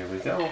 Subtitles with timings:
[0.00, 0.50] Here we go.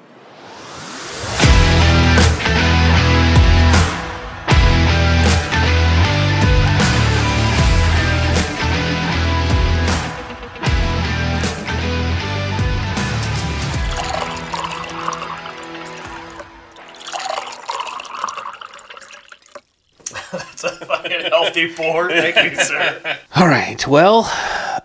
[20.30, 22.10] That's a fucking healthy board.
[22.10, 23.18] Thank you, sir.
[23.36, 23.86] All right.
[23.86, 24.30] Well,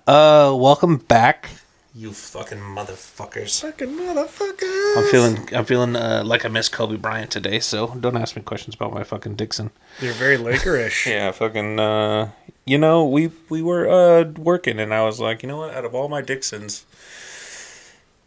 [0.08, 1.50] uh, welcome back,
[1.96, 3.62] you fucking motherfuckers.
[3.62, 4.98] Fucking motherfuckers.
[4.98, 7.60] I'm feeling, I'm feeling uh, like I miss Kobe Bryant today.
[7.60, 9.70] So don't ask me questions about my fucking Dixon.
[10.00, 11.06] You're very Lakerish.
[11.14, 11.80] Yeah, fucking.
[11.80, 12.32] Uh,
[12.66, 15.74] you know, we we were uh working, and I was like, you know what?
[15.74, 16.86] Out of all my Dixons,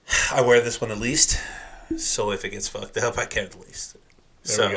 [0.33, 1.41] I wear this one the least.
[1.97, 3.97] So if it gets fucked up, I care the least.
[4.47, 4.73] There so, we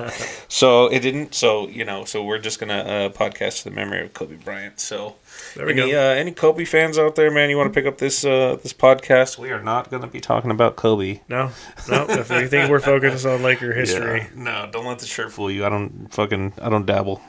[0.00, 0.08] go.
[0.48, 1.34] so it didn't.
[1.34, 2.04] So you know.
[2.04, 4.80] So we're just gonna uh, podcast to the memory of Kobe Bryant.
[4.80, 5.16] So
[5.54, 5.98] There we any go.
[5.98, 7.50] uh, any Kobe fans out there, man?
[7.50, 9.38] You want to pick up this uh, this podcast?
[9.38, 11.20] We are not gonna be talking about Kobe.
[11.28, 11.50] No,
[11.88, 12.06] no.
[12.08, 14.42] If you think we're focused on Laker history, Yeah.
[14.42, 15.64] No, don't let the shirt fool you.
[15.64, 17.20] I don't fucking I don't dabble.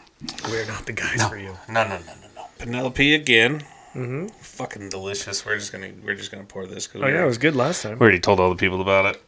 [0.50, 1.58] we're not the guys for you.
[1.68, 2.46] No, no, no, no, no.
[2.58, 3.64] Penelope again.
[3.94, 4.28] Mm-hmm.
[4.42, 5.46] Fucking delicious.
[5.46, 6.88] We're just gonna we're just gonna pour this.
[6.88, 8.00] Cause Oh yeah, it was good last time.
[8.00, 9.22] we already told all the people about it.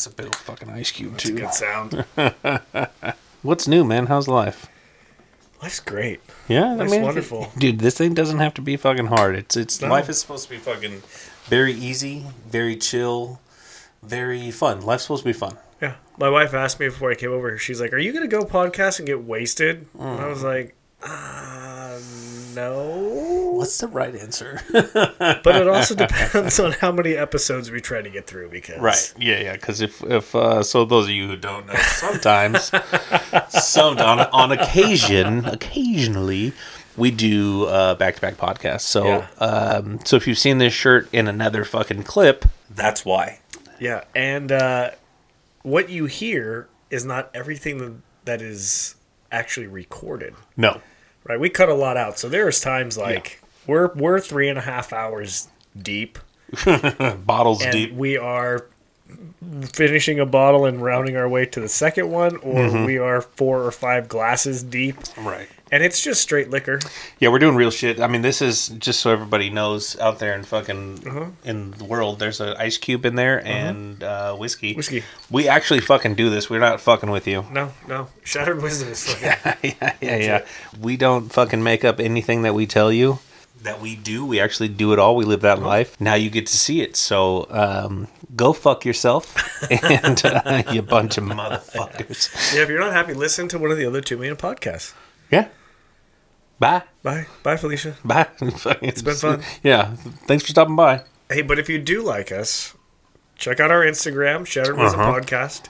[0.00, 1.34] That's a big fucking ice cube a too.
[1.34, 2.06] good sound.
[3.42, 4.06] What's new, man?
[4.06, 4.66] How's life?
[5.60, 6.20] Life's great.
[6.48, 7.52] Yeah, Life's wonderful.
[7.58, 7.80] dude.
[7.80, 9.36] This thing doesn't have to be fucking hard.
[9.36, 9.88] It's it's No.
[9.88, 11.02] life is supposed to be fucking
[11.44, 13.40] very easy, very chill,
[14.02, 14.80] very fun.
[14.80, 15.58] Life's supposed to be fun.
[15.82, 15.96] Yeah.
[16.16, 17.58] My wife asked me before I came over.
[17.58, 20.30] She's like, "Are you gonna go podcast and get wasted?" And I mm.
[20.30, 21.98] was like, uh,
[22.54, 23.06] "No."
[23.56, 24.60] What's the right answer?
[25.42, 28.48] But it also depends on how many episodes we try to get through.
[28.50, 29.14] Because Right.
[29.18, 29.52] Yeah, yeah.
[29.52, 32.70] Because if if uh, so, those of you who don't know, sometimes,
[33.50, 36.52] some on on occasion, occasionally,
[36.96, 38.82] we do uh, back-to-back podcasts.
[38.82, 39.26] So, Yeah.
[39.38, 43.40] um, so if you've seen this shirt in another fucking clip, that's why.
[43.78, 44.90] Yeah, and uh,
[45.62, 48.94] what you hear is not everything that is
[49.32, 50.34] actually recorded.
[50.56, 50.80] No.
[51.24, 54.62] Right, we cut a lot out, so there's times like we're we're three and a
[54.62, 55.48] half hours
[55.80, 56.18] deep,
[57.24, 57.92] Bottles and deep.
[57.92, 58.66] we are
[59.72, 62.84] finishing a bottle and rounding our way to the second one, or Mm-hmm.
[62.84, 65.48] we are four or five glasses deep, Right.
[65.72, 66.80] And it's just straight liquor.
[67.18, 68.00] Yeah, we're doing real shit.
[68.00, 72.18] I mean, this is just so everybody knows out there in fucking in the world.
[72.18, 74.74] There's an ice cube in there and uh, whiskey.
[74.74, 75.04] Whiskey.
[75.30, 76.50] We actually fucking do this.
[76.50, 77.44] We're not fucking with you.
[77.52, 80.44] No, no, shattered wisdom is fucking yeah, yeah, yeah.
[80.80, 83.18] We don't fucking make up anything that we tell you.
[83.62, 84.24] That we do.
[84.24, 85.14] We actually do it all.
[85.16, 86.00] We live that life.
[86.00, 86.96] Now you get to see it.
[86.96, 89.36] So um, go fuck yourself,
[89.70, 92.54] and uh, you bunch of motherfuckers.
[92.54, 92.62] yeah.
[92.62, 94.94] If you're not happy, listen to one of the other two million podcasts.
[95.30, 95.48] Yeah.
[96.60, 96.82] Bye.
[97.02, 97.96] Bye, bye, Felicia.
[98.04, 98.28] Bye.
[98.40, 99.42] it's been fun.
[99.64, 99.94] Yeah.
[100.26, 101.02] Thanks for stopping by.
[101.28, 102.74] Hey, but if you do like us,
[103.36, 105.20] check out our Instagram, Shattered Wisdom Uh-huh.
[105.20, 105.68] Podcast,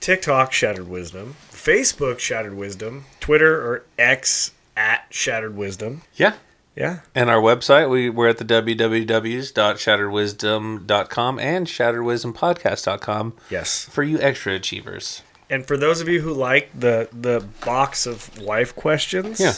[0.00, 6.02] TikTok, Shattered Wisdom, Facebook, Shattered Wisdom, Twitter or X at Shattered Wisdom.
[6.14, 6.34] Yeah.
[6.76, 7.00] Yeah.
[7.14, 13.84] And our website, we, we're at the www.shatteredwisdom.com and shatteredwisdompodcast.com Yes.
[13.90, 15.22] for you extra achievers.
[15.50, 19.54] And for those of you who like the the box of life questions, Yeah.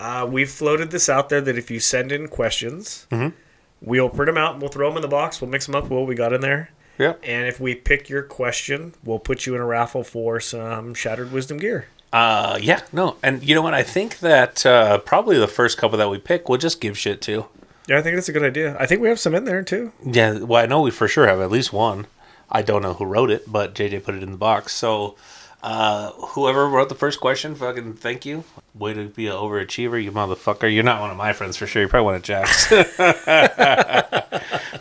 [0.00, 3.34] Uh, we've floated this out there that if you send in questions, Mm-hmm.
[3.80, 5.40] we'll print them out and we'll throw them in the box.
[5.40, 6.70] We'll mix them up with what we got in there.
[6.98, 7.20] Yep.
[7.22, 11.30] And if we pick your question, we'll put you in a raffle for some Shattered
[11.32, 11.86] Wisdom gear.
[12.12, 13.16] Uh, yeah, no.
[13.22, 13.74] And you know what?
[13.74, 17.20] I think that uh, probably the first couple that we pick, we'll just give shit
[17.22, 17.46] to.
[17.86, 18.76] Yeah, I think that's a good idea.
[18.80, 19.92] I think we have some in there too.
[20.04, 22.06] Yeah, well, I know we for sure have at least one.
[22.50, 24.74] I don't know who wrote it, but JJ put it in the box.
[24.74, 25.16] So,
[25.62, 28.44] uh, whoever wrote the first question, fucking thank you.
[28.74, 30.72] Way to be an overachiever, you motherfucker.
[30.72, 31.82] You're not one of my friends for sure.
[31.82, 32.70] You're probably one of Jack's.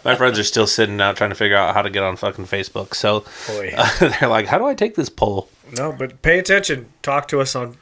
[0.05, 2.45] my friends are still sitting out trying to figure out how to get on fucking
[2.45, 2.93] Facebook.
[2.93, 3.73] So, Boy.
[4.19, 5.49] they're like, how do I take this poll?
[5.75, 6.89] No, but pay attention.
[7.01, 7.77] Talk to us on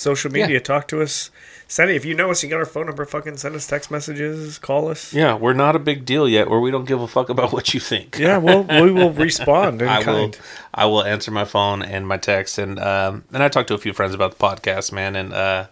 [0.00, 0.54] social media.
[0.54, 0.58] Yeah.
[0.60, 1.30] Talk to us.
[1.68, 2.42] Send it if you know us.
[2.42, 3.04] You got our phone number.
[3.04, 4.58] Fucking send us text messages.
[4.58, 5.12] Call us.
[5.12, 7.72] Yeah, we're not a big deal yet where we don't give a fuck about what
[7.74, 8.18] you think.
[8.18, 10.32] Yeah, we'll we will respond in I will.
[10.74, 13.78] I will answer my phone and my text, and um, and I talked to a
[13.78, 15.66] few friends about the podcast, man, and uh,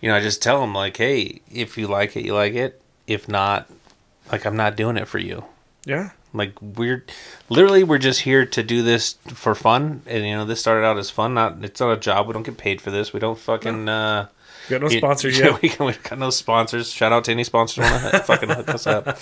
[0.00, 2.80] you know, I just tell them like, hey, if you like it, you like it.
[3.06, 3.70] If not,
[4.30, 5.44] like, I'm not doing it for you.
[5.84, 7.04] Yeah, Like, we're
[7.48, 10.98] literally we're just here to do this for fun, and you know, this started out
[10.98, 11.32] as fun.
[11.34, 12.26] Not it's not a job.
[12.26, 13.12] We don't get paid for this.
[13.12, 13.88] We don't fucking.
[13.88, 14.26] Uh,
[14.68, 15.62] we got no sponsors yet.
[15.62, 16.90] we, we got no sponsors.
[16.90, 19.16] Shout out to any sponsors want to fucking hook us up.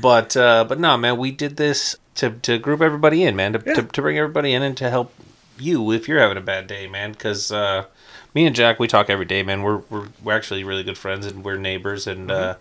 [0.00, 3.62] But uh, but no, man, we did this to to group everybody in, man, to,
[3.66, 3.74] Yeah.
[3.74, 5.12] to, to bring everybody in and to help
[5.58, 7.12] you if you're having a bad day, man.
[7.12, 7.86] Because uh,
[8.34, 9.62] me and Jack, we talk every day, man.
[9.62, 12.30] We're we're we're actually really good friends and we're neighbors and.
[12.30, 12.54] Uh,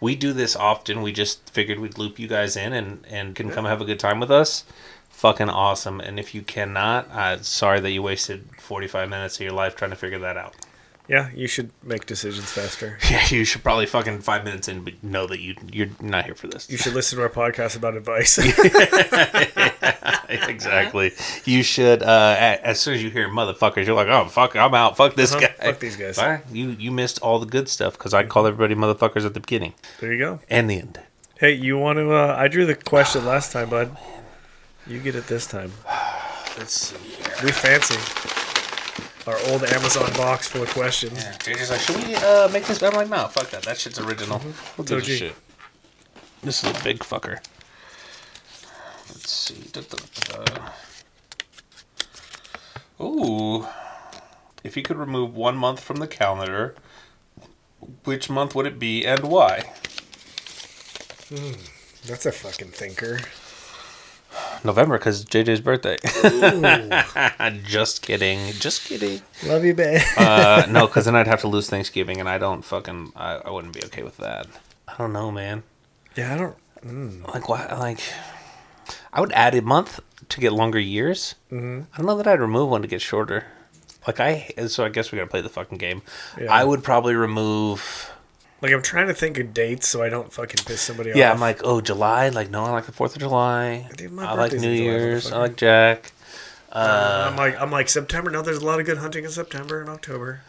[0.00, 1.02] We do this often.
[1.02, 3.98] We just figured we'd loop you guys in and and can come have a good
[3.98, 4.64] time with us.
[5.10, 6.00] Fucking awesome.
[6.00, 9.90] And if you cannot, uh, sorry that you wasted 45 minutes of your life trying
[9.90, 10.54] to figure that out.
[11.08, 12.98] Yeah, you should make decisions faster.
[13.10, 16.34] Yeah, you should probably fucking five minutes in, but know that you you're not here
[16.34, 16.68] for this.
[16.68, 18.36] You should listen to our podcast about advice.
[20.28, 21.12] exactly.
[21.44, 22.02] You should.
[22.02, 24.96] Uh, as soon as you hear motherfuckers, you're like, oh fuck, I'm out.
[24.96, 25.66] Fuck this Uh-huh, guy.
[25.66, 26.16] fuck these guys.
[26.16, 26.42] Bye.
[26.52, 29.74] You you missed all the good stuff because I called everybody motherfuckers at the beginning
[30.00, 30.40] there you go.
[30.50, 31.00] and the end.
[31.38, 32.12] Hey, you want to?
[32.12, 33.96] Uh, I drew the question last time, bud.
[34.86, 35.72] You get it this time.
[36.58, 37.32] Let's see here.
[37.44, 37.96] We fancy.
[39.28, 41.22] Our old Amazon box full of questions.
[41.22, 42.82] Yeah, JJ's like, should we uh, make this?
[42.82, 43.62] I'm like, no, fuck that.
[43.64, 44.40] That shit's original.
[44.78, 45.34] We'll do this shit.
[46.42, 47.38] This is a big fucker.
[49.10, 49.68] Let's see.
[49.70, 50.70] Da, da, da, da.
[53.04, 53.66] Ooh.
[54.64, 56.74] If you could remove one month from the calendar,
[58.04, 59.74] which month would it be and why?
[62.06, 63.20] That's a fucking thinker.
[64.64, 65.96] November, because JJ's birthday.
[67.64, 68.52] Just kidding.
[68.52, 69.22] Just kidding.
[69.46, 70.00] Love you, babe.
[70.16, 73.12] Uh, no, because then I'd have to lose Thanksgiving, and I don't fucking.
[73.16, 74.46] I, I wouldn't be okay with that.
[74.86, 75.62] I don't know, man.
[76.16, 77.24] yeah, I don't.
[77.34, 77.66] Like why?
[77.78, 78.00] Like,
[79.12, 81.34] I would add a month to get longer years.
[81.50, 81.82] Mm-hmm.
[81.92, 83.46] I don't know that I'd remove one to get shorter.
[84.06, 86.02] Like I, so I guess we gotta play the fucking game.
[86.40, 86.52] Yeah.
[86.52, 88.10] I would probably remove.
[88.60, 91.18] Like I'm trying to think of dates so I don't fucking piss somebody Yeah, off.
[91.18, 92.28] Yeah, I'm like, oh, July.
[92.28, 93.88] Like, no, I like the Fourth of July.
[93.96, 95.30] Dude, I like New Year's.
[95.30, 96.12] I like Jack.
[96.70, 98.30] Uh, I'm uh, like I'm like September.
[98.30, 100.42] No, there's a lot of good hunting in September and October.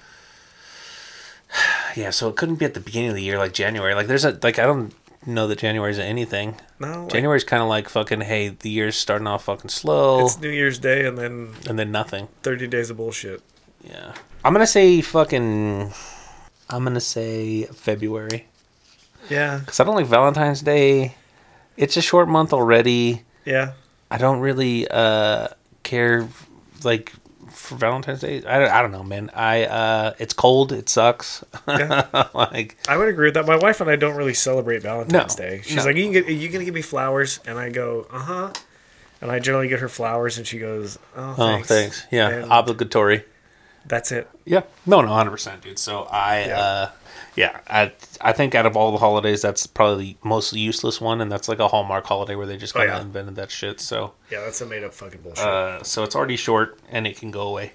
[1.95, 3.95] Yeah, so it couldn't be at the beginning of the year, like January.
[3.95, 4.93] Like, there's a like I don't
[5.25, 6.55] know that January's anything.
[6.79, 8.21] No, like, January's kind of like fucking.
[8.21, 11.91] Hey, the year's starting off fucking slow, it's New Year's Day and then and then
[11.91, 12.27] nothing.
[12.43, 13.41] 30 days of bullshit.
[13.83, 14.13] Yeah.
[14.45, 15.91] I'm gonna say fucking.
[16.69, 18.45] I'm gonna say February
[19.29, 21.15] Yeah, because I don't like Valentine's Day.
[21.77, 23.23] It's a short month already.
[23.45, 23.73] yeah.
[24.11, 25.49] I don't really uh
[25.83, 26.27] care
[26.83, 27.13] like
[27.51, 28.37] for Valentine's Day.
[28.45, 29.29] I don't, I don't know, man.
[29.35, 30.71] I uh it's cold.
[30.71, 31.43] It sucks.
[31.67, 32.07] Yeah.
[32.33, 33.45] like I would agree with that.
[33.45, 35.61] My wife and I don't really celebrate Valentine's No, Day.
[35.63, 35.83] She's no.
[35.85, 38.53] like, "You can get, are you gonna give me flowers?" And I go, "Uh huh."
[39.21, 42.07] And I generally get her flowers, and she goes, "Oh, oh thanks." thanks.
[42.11, 43.25] Yeah, And obligatory.
[43.89, 44.29] That's it.
[44.45, 44.61] Yeah.
[44.85, 45.77] No, no, hundred percent, dude.
[45.77, 46.59] So I, Yeah.
[46.59, 46.89] uh,
[47.35, 47.91] yeah, I,
[48.21, 51.47] I think out of all the holidays, that's probably the most useless one, and that's
[51.49, 53.01] like a Hallmark holiday where they just Oh, kind of yeah.
[53.01, 53.79] invented that shit.
[53.81, 55.45] So, Yeah, that's a made up fucking bullshit.
[55.45, 57.73] uh, so it's already short, and it can go away.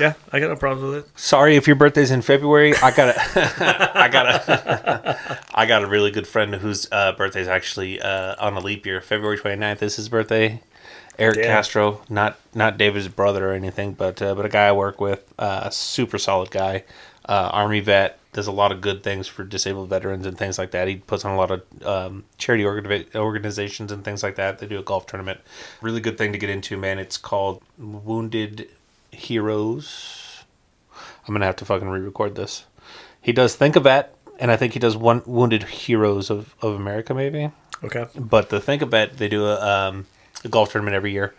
[0.00, 1.18] yeah, I got no problems with it.
[1.18, 2.74] Sorry if your birthday's in February.
[2.82, 7.48] I got a, I got a, I got a really good friend whose uh, birthday's
[7.48, 9.00] actually uh, on a leap year.
[9.00, 10.60] February 29th is his birthday.
[11.18, 11.44] Eric Damn.
[11.46, 15.32] Castro, not not David's brother or anything, but uh, but a guy I work with,
[15.38, 16.84] uh, a super solid guy,
[17.28, 20.72] uh, army vet, does a lot of good things for disabled veterans and things like
[20.72, 20.88] that.
[20.88, 24.58] He puts on a lot of um, charity organi- organizations and things like that.
[24.58, 25.40] They do a golf tournament.
[25.80, 26.98] Really good thing to get into, man.
[26.98, 28.68] It's called Wounded
[29.10, 30.44] Heroes.
[31.26, 32.66] I'm gonna have to fucking re-record this.
[33.20, 36.74] He does Think of Vet, and I think he does one Wounded Heroes of, of
[36.74, 37.50] America, maybe.
[37.82, 38.06] Okay.
[38.14, 40.06] But the Think of Bet, they do a, um,
[40.44, 41.34] a golf tournament every year,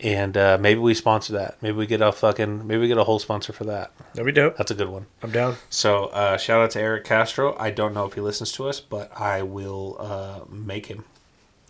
[0.00, 1.56] and uh, maybe we sponsor that.
[1.62, 3.92] Maybe we get a fucking maybe we get a whole sponsor for that.
[4.14, 4.56] That'd be dope.
[4.56, 5.06] That's a good one.
[5.22, 5.56] I'm down.
[5.70, 7.56] So uh, shout out to Eric Castro.
[7.58, 11.04] I don't know if he listens to us, but I will uh, make him.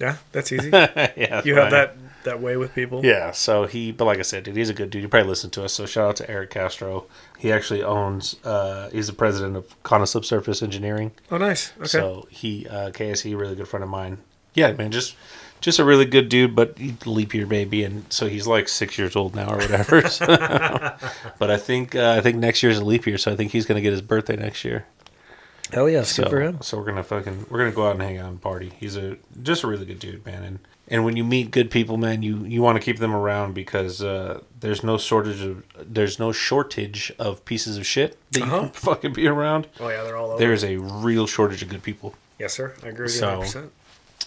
[0.00, 0.70] Yeah, that's easy.
[0.72, 3.04] yeah, You have that that way with people.
[3.04, 5.02] Yeah, so he, but like I said, dude, he's a good dude.
[5.02, 5.72] He probably listens to us.
[5.74, 7.06] So shout out to Eric Castro.
[7.38, 8.36] He actually owns.
[8.44, 11.12] Uh, he's the president of Conna Subsurface Engineering.
[11.30, 11.72] Oh, nice.
[11.78, 11.86] Okay.
[11.86, 14.18] So he, uh, KSE, really good friend of mine.
[14.54, 15.14] Yeah, man, just
[15.64, 18.96] just a really good dude, but he- leap year baby, and so he's like six
[18.98, 20.02] years old now or whatever.
[20.08, 20.26] So-
[21.38, 23.66] but I think uh, I think next year's a leap year, so I think he's
[23.66, 24.86] gonna get his birthday next year.
[25.72, 26.58] Hell yeah, So, good for him.
[26.60, 28.72] so we're gonna fucking we're gonna go out and hang out and party.
[28.78, 30.42] He's a just a really good dude, man.
[30.44, 33.54] And and when you meet good people, man, you you want to keep them around
[33.54, 38.46] because uh, there's no shortage of there's no shortage of pieces of shit that you
[38.46, 38.60] Uh-huh.
[38.60, 39.66] can fucking be around.
[39.80, 40.38] Oh yeah, they're all over.
[40.38, 42.14] There is a real shortage of good people.
[42.38, 42.74] yes, sir.
[42.82, 43.70] I agree with you So- 100.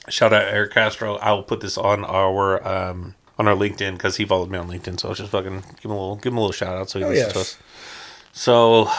[0.09, 1.15] Shout out Eric Castro.
[1.17, 4.67] I will put this on our um on our LinkedIn because he followed me on
[4.69, 4.99] LinkedIn.
[4.99, 6.99] So I'll just fucking give him a little give him a little shout out so
[6.99, 7.57] he Oh, listens to us.
[8.33, 8.89] So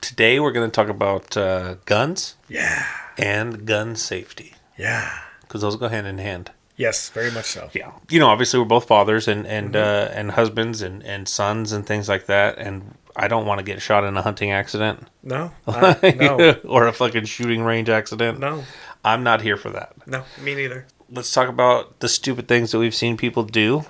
[0.00, 2.84] today we're gonna talk about uh, guns Yeah.
[3.18, 5.10] and gun safety Yeah.
[5.42, 6.50] because those go hand in hand.
[6.78, 7.70] Yes, very much so.
[7.72, 10.12] Yeah, you know, obviously we're both fathers and and Mm-hmm.
[10.12, 12.58] uh, and husbands and and sons and things like that.
[12.58, 15.52] And I don't want to get shot in a hunting accident No.
[15.66, 16.52] I, no.
[16.68, 18.38] or a fucking shooting range accident.
[18.40, 18.64] No.
[19.06, 19.92] I'm not here for that.
[20.06, 20.24] No.
[20.42, 20.84] Me neither.
[21.10, 23.84] let's talk about the stupid things that we've seen people do.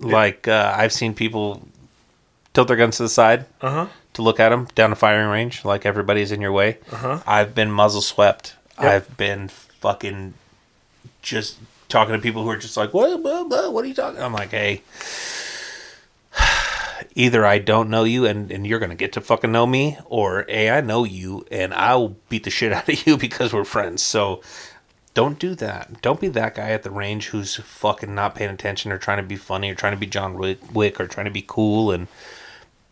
[0.00, 1.68] Like uh, I've seen people
[2.54, 3.86] tilt their guns to the side Uh huh.
[4.14, 6.78] to look at them down a firing range, like everybody's in your way.
[6.90, 7.20] Uh-huh.
[7.26, 8.54] I've been muzzle swept.
[8.78, 10.32] I've been fucking
[11.20, 11.58] just
[11.90, 14.22] talking to people who are just like, what, blah, blah, what are you talking?
[14.22, 14.80] I'm like, hey,
[17.20, 19.98] either I don't know you and, and you're going to get to fucking know me,
[20.06, 23.64] or A, I know you and I'll beat the shit out of you because we're
[23.64, 24.02] friends.
[24.02, 24.40] So
[25.12, 26.00] don't do that.
[26.00, 29.22] Don't be that guy at the range who's fucking not paying attention or trying to
[29.22, 31.92] be funny or trying to be John Wick, or trying to be cool.
[31.92, 32.08] And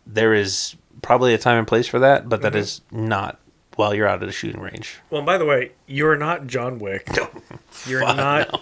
[0.05, 2.59] there is probably a time and place for that, but that mm-hmm.
[2.59, 3.39] is not
[3.77, 4.99] while you're out at a shooting range.
[5.09, 7.07] Well, by the way, you're not John Wick.
[7.87, 8.51] You're Fuck not.
[8.51, 8.61] no.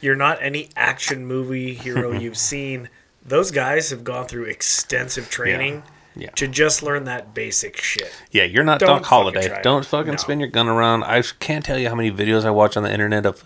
[0.00, 2.88] You're not any action movie hero you've seen.
[3.24, 5.82] Those guys have gone through extensive training
[6.16, 6.30] Yeah.
[6.36, 8.12] to just learn that basic shit.
[8.30, 9.48] Yeah, you're not Don't Doc fucking Holliday.
[9.48, 9.62] try.
[9.62, 10.16] Don't fucking No.
[10.18, 11.04] spin your gun around.
[11.04, 13.44] I can't tell you how many videos I watch on the internet of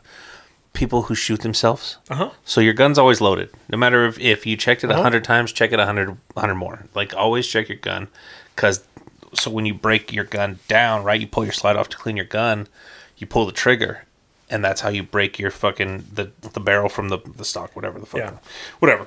[0.72, 1.98] people who shoot themselves.
[2.10, 2.30] Uh huh.
[2.44, 3.50] So your gun's always loaded.
[3.68, 5.02] No matter if, if you checked it a Uh-huh.
[5.02, 6.84] 100 times, check it a 100, 100 more.
[6.94, 8.08] Like always check your gun.
[8.54, 8.84] Because
[9.34, 12.16] so when you break your gun down, right, you pull your slide off to clean
[12.16, 12.66] your gun,
[13.16, 14.04] you pull the trigger.
[14.50, 17.98] And that's how you break your fucking, the, the barrel from the, the stock, whatever
[17.98, 18.20] the fuck.
[18.20, 18.30] Yeah.
[18.78, 19.06] Whatever.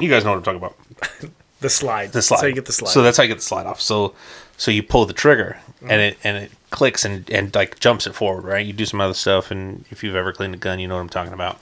[0.00, 1.30] You guys know what I'm talking about.
[1.60, 2.12] The slide.
[2.12, 2.36] The slide.
[2.36, 2.90] That's how you get the slide.
[2.90, 3.80] So that's how you get the slide off.
[3.80, 4.12] So
[4.58, 5.90] so you pull the trigger Mm-hmm.
[5.90, 8.64] and it and it clicks and, and like jumps it forward, right?
[8.66, 11.00] You do some other stuff and if you've ever cleaned a gun, you know what
[11.00, 11.58] I'm talking about.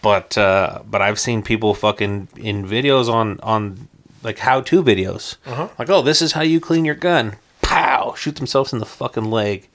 [0.00, 3.88] But uh but I've seen people fucking in videos on on
[4.22, 5.36] like how to videos.
[5.44, 5.68] Uh-huh.
[5.78, 7.36] Like, oh, this is how you clean your gun.
[7.60, 8.14] Pow!
[8.16, 9.68] Shoot themselves in the fucking leg.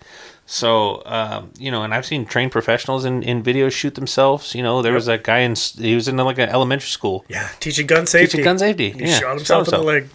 [0.50, 4.56] So, um, you know, and I've seen trained professionals in, in videos shoot themselves.
[4.56, 7.26] You know, there was that guy in, he was in like an elementary school.
[7.28, 8.28] yeah, teaching gun safety.
[8.38, 8.92] Teaching gun safety.
[8.92, 9.20] He yeah.
[9.20, 10.08] shot himself in the leg.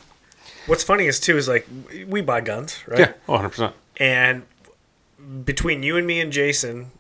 [0.67, 1.69] What's funny is too is like
[2.09, 2.99] we buy guns, right?
[3.01, 3.75] Yeah, oh, 100%.
[3.99, 4.45] And
[5.45, 6.93] between you and me and Jason,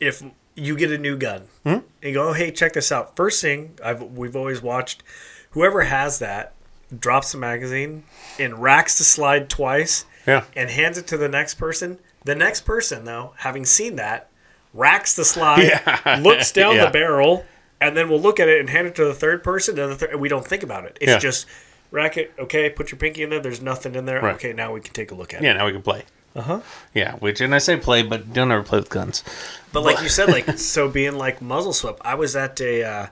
[0.00, 0.22] if
[0.54, 1.68] you get a new gun Hmm?
[1.68, 3.16] and you go, oh, hey, check this out.
[3.16, 5.02] First thing I've we've always watched,
[5.50, 6.52] whoever has that
[6.96, 8.04] drops the magazine
[8.38, 10.44] and racks the slide twice Yeah.
[10.54, 11.98] and hands it to the next person.
[12.28, 14.28] The next person, though, having seen that,
[14.74, 15.62] racks the slide,
[16.06, 16.20] Yeah.
[16.22, 16.84] looks down Yeah.
[16.84, 17.46] the barrel,
[17.80, 20.28] and then we'll look at it and hand it to the third person, and we
[20.28, 20.98] don't think about it.
[21.00, 21.18] It's Yeah.
[21.18, 21.46] just
[21.90, 22.34] rack it.
[22.38, 23.40] Okay, put your pinky in there.
[23.40, 24.20] There's nothing in there.
[24.20, 24.34] Right.
[24.34, 25.44] Okay, now we can take a look at it.
[25.46, 26.02] Yeah, now we can play.
[26.36, 26.60] Uh huh.
[26.92, 29.24] Yeah, which and I say play, but don't ever play with guns.
[29.72, 32.00] But like you said, like so being like muzzle swept.
[32.04, 33.06] I was at a uh,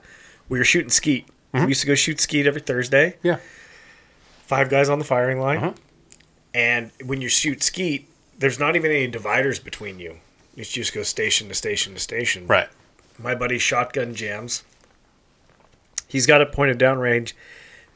[0.50, 1.26] we were shooting skeet.
[1.54, 3.16] We used to go shoot skeet every Thursday.
[3.22, 3.38] Yeah.
[4.46, 5.72] Five guys on the firing line, Uh-huh.
[6.54, 8.08] and when you shoot skeet,
[8.38, 10.16] there's not even any dividers between you.
[10.54, 12.46] You just go station to station to station.
[12.46, 12.68] Right.
[13.18, 14.62] My buddy shotgun jams.
[16.08, 17.34] He's got it pointed down range.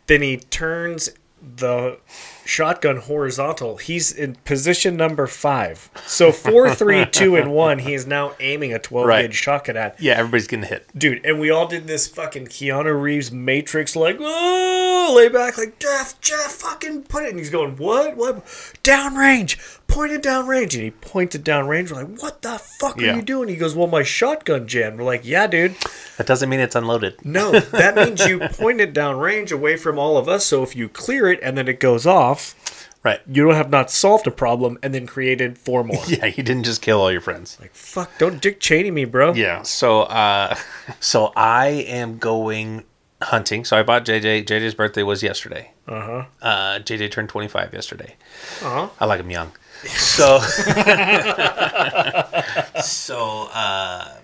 [0.06, 1.10] Then he turns
[1.56, 1.98] the
[2.44, 3.78] shotgun horizontal.
[3.78, 5.88] He's in position number five.
[6.06, 7.78] So four, three, two, and one.
[7.78, 9.22] He is now aiming a twelve Right.
[9.22, 10.86] gauge shotgun at Yeah, everybody's getting hit.
[10.98, 11.24] dude.
[11.24, 16.20] And we all did this fucking Keanu Reeves Matrix like oh lay back like Jeff
[16.20, 17.30] Jeff fucking put it.
[17.30, 18.44] And he's going what what
[18.84, 21.90] downrange pointed downrange and he pointed downrange.
[21.90, 23.12] We're like what the fuck Yeah.
[23.12, 23.48] are you doing?
[23.48, 24.98] He goes well my shotgun jammed.
[24.98, 25.76] We're like yeah dude.
[26.16, 27.24] That doesn't mean it's unloaded.
[27.24, 30.44] No, that means you pointed downrange away from all of us.
[30.46, 32.54] So if you clear it and then it goes off,
[33.02, 33.20] Right.
[33.26, 36.02] you don't have not solved a problem and then created four more.
[36.06, 37.56] Yeah, you didn't just kill all your friends.
[37.58, 39.32] Like fuck, don't Dick Cheney me, bro.
[39.32, 39.62] Yeah.
[39.62, 40.54] So, uh,
[41.00, 42.84] so I am going
[43.22, 43.64] hunting.
[43.64, 44.44] So I bought JJ.
[44.44, 45.72] JJ's birthday was yesterday.
[45.88, 46.24] Uh huh.
[46.42, 48.16] Uh, JJ turned 25 yesterday.
[48.62, 48.88] Uh huh.
[49.00, 49.52] I like him young.
[49.86, 50.40] So,
[52.82, 54.14] so, uh,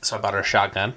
[0.00, 0.94] so I bought her a shotgun.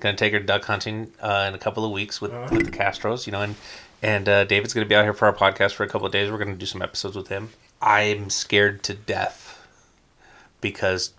[0.00, 3.26] Gonna take her duck hunting uh, in a couple of weeks with, with the Castros,
[3.26, 3.54] you know, and
[4.02, 6.30] and uh, David's gonna be out here for our podcast for a couple of days.
[6.30, 7.50] We're gonna do some episodes with him.
[7.82, 9.66] I'm scared to death
[10.60, 11.12] because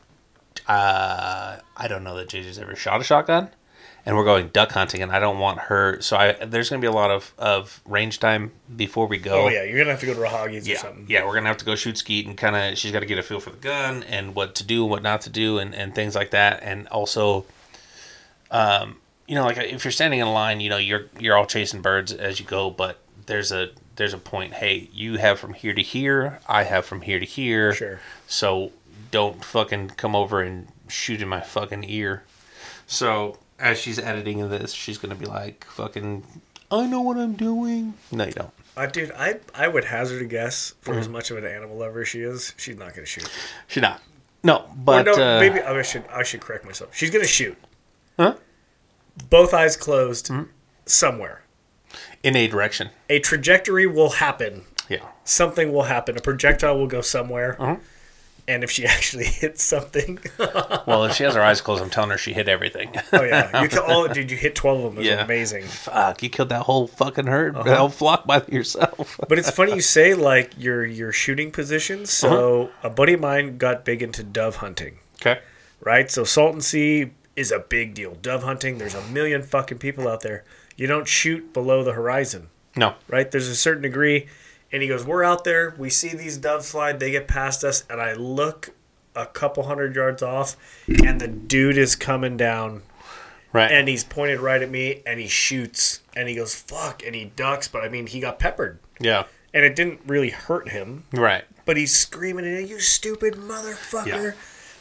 [0.68, 3.50] uh, I don't know that JJ's ever shot a shotgun,
[4.08, 6.00] and we're going duck hunting, and I don't want her.
[6.00, 9.44] So I there's gonna be a lot of of range time before we go.
[9.44, 11.06] Oh yeah, you're gonna have to go to Raahauge's or something.
[11.10, 13.20] yeah, we're gonna have to go shoot skeet and kind of she's got to get
[13.20, 15.76] a feel for the gun and what to do, and what not to do, and,
[15.76, 16.64] and things like that.
[16.64, 17.44] And also,
[18.50, 18.96] um,
[19.28, 22.14] you know, like if you're standing in line, you know, you're you're all chasing birds
[22.14, 24.54] as you go, but there's a there's a point.
[24.54, 27.74] Hey, you have from here to here, I have from here to here.
[27.74, 28.00] Sure.
[28.26, 28.72] So
[29.12, 32.24] don't fucking come over and shoot in my fucking ear.
[32.86, 36.24] So as she's editing this, she's gonna be like, "Fucking,
[36.72, 38.52] I know what I'm doing." No, you don't.
[38.76, 41.00] Uh, dude, I I would hazard a guess for Mm-hmm.
[41.00, 43.30] as much of an animal lover as she is, she's not gonna shoot.
[43.68, 44.02] She's not.
[44.44, 46.96] No, Or but no, uh, maybe I should I should correct myself.
[46.96, 47.58] She's gonna shoot.
[48.20, 48.36] Huh?
[49.30, 50.52] Both eyes closed, Mm-hmm.
[50.86, 51.42] somewhere.
[52.24, 52.90] in a direction.
[53.10, 54.64] A trajectory will happen.
[54.90, 55.00] Yeah.
[55.24, 56.18] Something will happen.
[56.18, 57.56] A projectile will go somewhere.
[57.62, 57.76] Uh-huh.
[58.48, 60.20] And if she actually hits something.
[60.88, 62.96] Well, if she has her eyes closed, I'm telling her she hit everything.
[63.12, 64.94] oh yeah, you kill, oh dude, you hit twelve of them.
[64.96, 65.24] It was Yeah.
[65.26, 65.66] amazing.
[65.66, 67.64] Fuck, you killed that whole fucking herd, uh-huh.
[67.64, 69.20] that whole flock by yourself.
[69.28, 72.24] But it's funny you say like your your shooting positions.
[72.24, 72.34] Uh-huh.
[72.36, 75.42] So a buddy of mine got big into dove hunting, Okay.
[75.82, 76.10] right?
[76.10, 78.16] So Salton Sea is a big deal.
[78.16, 78.78] Dove hunting.
[78.78, 80.46] There's a million fucking people out there.
[80.78, 82.48] You don't shoot below the horizon.
[82.78, 82.96] No.
[83.10, 83.30] right?
[83.30, 84.28] There's a certain degree.
[84.72, 85.74] And he goes, We're out there.
[85.78, 86.94] We see these doves fly.
[86.94, 87.86] They get past us.
[87.90, 88.72] And I look
[89.16, 90.56] a couple hundred yards off,
[91.04, 92.84] and the dude is coming down.
[93.54, 93.72] Right.
[93.72, 96.02] And he's pointed right at me, and he shoots.
[96.16, 97.02] And he goes, Fuck.
[97.06, 97.68] And he ducks.
[97.68, 98.80] But I mean, he got peppered.
[99.00, 99.24] yeah.
[99.54, 101.06] And it didn't really hurt him.
[101.14, 101.46] Right.
[101.66, 104.06] But he's screaming at you, You stupid motherfucker.
[104.08, 104.32] Yeah.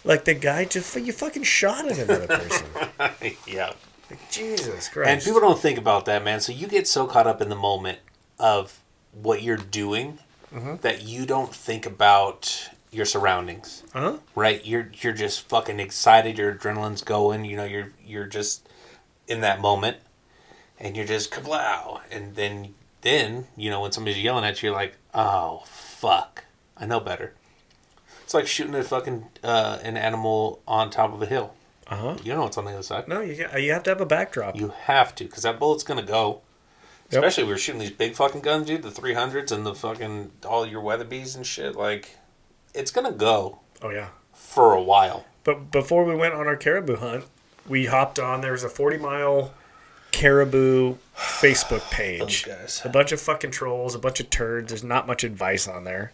[0.04, 2.66] Like the guy just, you fucking shot at another person.
[3.46, 3.72] yeah.
[4.10, 5.10] Like, Jesus Christ.
[5.10, 6.40] And people don't think about that, man.
[6.40, 7.98] So you get so caught up in the moment
[8.38, 8.80] of
[9.22, 10.18] what you're doing
[10.80, 13.82] that you don't think about your surroundings.
[13.92, 14.18] huh?
[14.34, 14.64] Right?
[14.64, 16.38] You're you're just fucking excited.
[16.38, 17.44] Your adrenaline's going.
[17.44, 18.66] You know, you're you're just
[19.28, 19.98] in that moment,
[20.80, 22.00] and you're just kablow.
[22.10, 26.44] And then then you know when somebody's yelling at you, you're like, oh fuck,
[26.76, 27.34] I know better.
[28.24, 31.52] It's like shooting a fucking uh, an animal on top of a hill.
[31.86, 32.16] Uh huh.
[32.24, 33.08] You don't know what's on the other side.
[33.08, 34.56] No, you, you have to have a backdrop.
[34.56, 36.40] You have to, because that bullet's gonna go.
[37.10, 37.22] Yep.
[37.22, 38.82] Especially we were shooting these big fucking guns, dude.
[38.82, 41.76] The three hundreds and the fucking all your Weatherbys and shit.
[41.76, 42.16] Like,
[42.74, 44.08] it's gonna go oh, yeah.
[44.32, 45.24] for a while.
[45.44, 47.24] But before we went on our caribou hunt,
[47.68, 48.40] we hopped on.
[48.40, 49.54] There was a 40 mile
[50.10, 52.44] caribou Facebook page.
[52.44, 52.82] guys.
[52.84, 54.68] A bunch of fucking trolls, a bunch of turds.
[54.68, 56.12] There's not much advice on there.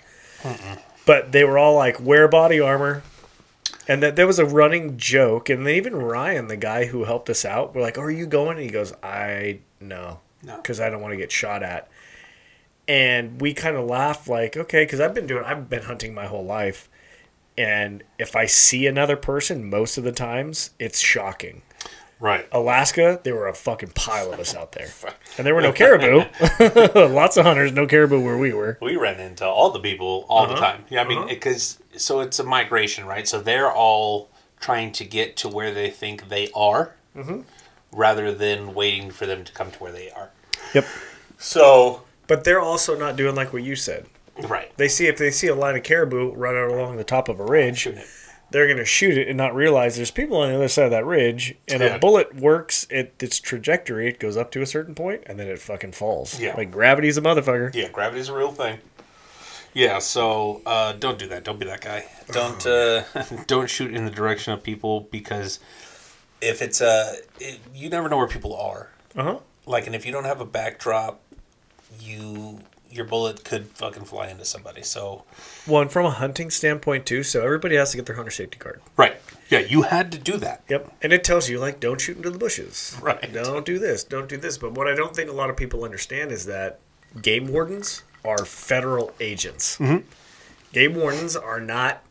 [1.06, 3.02] But they were all like, wear body armor.
[3.88, 5.48] And that there was a running joke.
[5.48, 8.26] And then even Ryan, the guy who helped us out, we're like, oh, are you
[8.26, 8.56] going?
[8.56, 10.20] And he goes, I no.
[10.42, 10.56] No.
[10.56, 11.88] Because I don't want to get shot at.
[12.88, 16.26] And we kind of laugh like, okay, because I've been doing, I've been hunting my
[16.26, 16.88] whole life.
[17.56, 21.62] And if I see another person, most of the times, it's shocking.
[22.18, 22.46] Right.
[22.52, 24.88] Alaska, there were a fucking pile of us out there.
[25.38, 26.24] And there were no caribou.
[27.14, 28.76] Lots of hunters, no caribou where we were.
[28.82, 30.60] We ran into all the people all the Uh-huh.
[30.72, 30.84] time.
[30.90, 33.26] Yeah, I mean, because so it's a migration, right?
[33.26, 34.28] So they're all
[34.60, 37.40] trying to get to where they think they are, Mm-hmm.
[37.92, 40.30] rather than waiting for them to come to where they are.
[40.74, 40.86] Yep.
[41.38, 44.06] So, But they're also not doing like what you said.
[44.48, 44.74] right.
[44.76, 47.38] They see if they see a line of caribou run out along the top of
[47.40, 47.88] a ridge,
[48.50, 50.90] they're going to shoot it and not realize there's people on the other side of
[50.90, 51.54] that ridge.
[51.68, 51.96] And Yeah.
[51.96, 54.08] a bullet works at its trajectory.
[54.08, 56.38] It goes up to a certain point and then it fucking falls.
[56.38, 56.54] Yeah.
[56.56, 57.74] Like gravity's a motherfucker.
[57.74, 58.78] Yeah, gravity's a real thing.
[59.74, 61.44] Yeah, so uh, don't do that.
[61.44, 62.04] Don't be that guy.
[62.30, 63.04] Don't uh,
[63.46, 65.60] don't shoot in the direction of people because
[66.42, 68.90] if it's uh, it, you never know where people are.
[69.16, 69.38] Uh huh.
[69.66, 71.20] Like, and if you don't have a backdrop,
[72.00, 74.82] you your bullet could fucking fly into somebody.
[74.82, 75.24] So
[75.66, 78.58] Well, and from a hunting standpoint too, so everybody has to get their hunter safety
[78.58, 78.80] card.
[78.96, 79.16] right,
[79.48, 80.62] yeah, you had to do that.
[80.68, 80.92] Yep.
[81.02, 82.96] And it tells you like don't shoot into the bushes.
[83.00, 83.32] Right.
[83.32, 84.04] Don't do this.
[84.04, 84.58] Don't do this.
[84.58, 86.80] But what I don't think a lot of people understand is that
[87.20, 89.78] game wardens are federal agents.
[89.78, 90.06] Mm-hmm.
[90.72, 92.02] Game wardens are not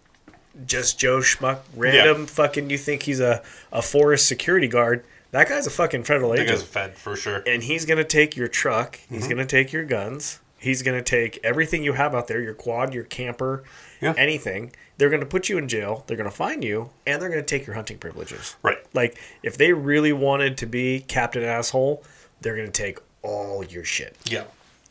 [0.66, 2.70] just Joe Schmuck, random fucking.
[2.70, 5.04] You think he's a, a forest security guard?
[5.32, 7.44] That guy's a fucking federal I think agent, it's Fed for sure.
[7.48, 8.98] and he's gonna take your truck.
[8.98, 9.16] Mm-hmm.
[9.16, 10.40] He's gonna take your guns.
[10.58, 13.64] He's gonna take everything you have out there, your quad, your camper,
[14.02, 14.14] Yeah.
[14.18, 14.74] anything.
[14.98, 16.04] They're gonna put you in jail.
[16.08, 18.56] They're gonna find you, and they're gonna take your hunting privileges.
[18.62, 18.78] Right.
[18.94, 22.04] Like if they really wanted to be Captain Asshole,
[22.42, 24.44] they're gonna take all your shit, Yeah,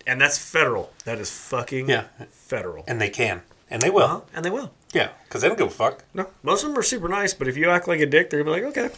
[0.06, 0.92] and that's federal.
[1.04, 2.04] That is fucking Yeah.
[2.30, 2.84] federal.
[2.88, 4.04] and they can, and they will.
[4.04, 4.20] Uh-huh.
[4.34, 4.72] And they will.
[4.92, 6.02] Yeah, because they don't give a fuck.
[6.14, 8.42] No, most of them are super nice, but if you act like a dick, they're
[8.42, 8.90] gonna be like, okay,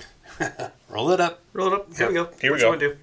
[0.88, 1.40] Roll it up.
[1.52, 1.96] roll it up.
[1.96, 2.24] Here we Yeah.
[2.24, 2.30] go.
[2.40, 2.86] Here we what go.
[2.86, 2.96] You do?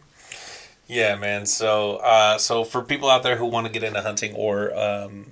[0.88, 1.46] Yeah, man.
[1.46, 5.28] So, uh, so for people out there who want to get into hunting or um,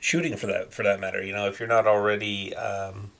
[0.00, 3.10] shooting, for that for that matter, you know, if you're not already um,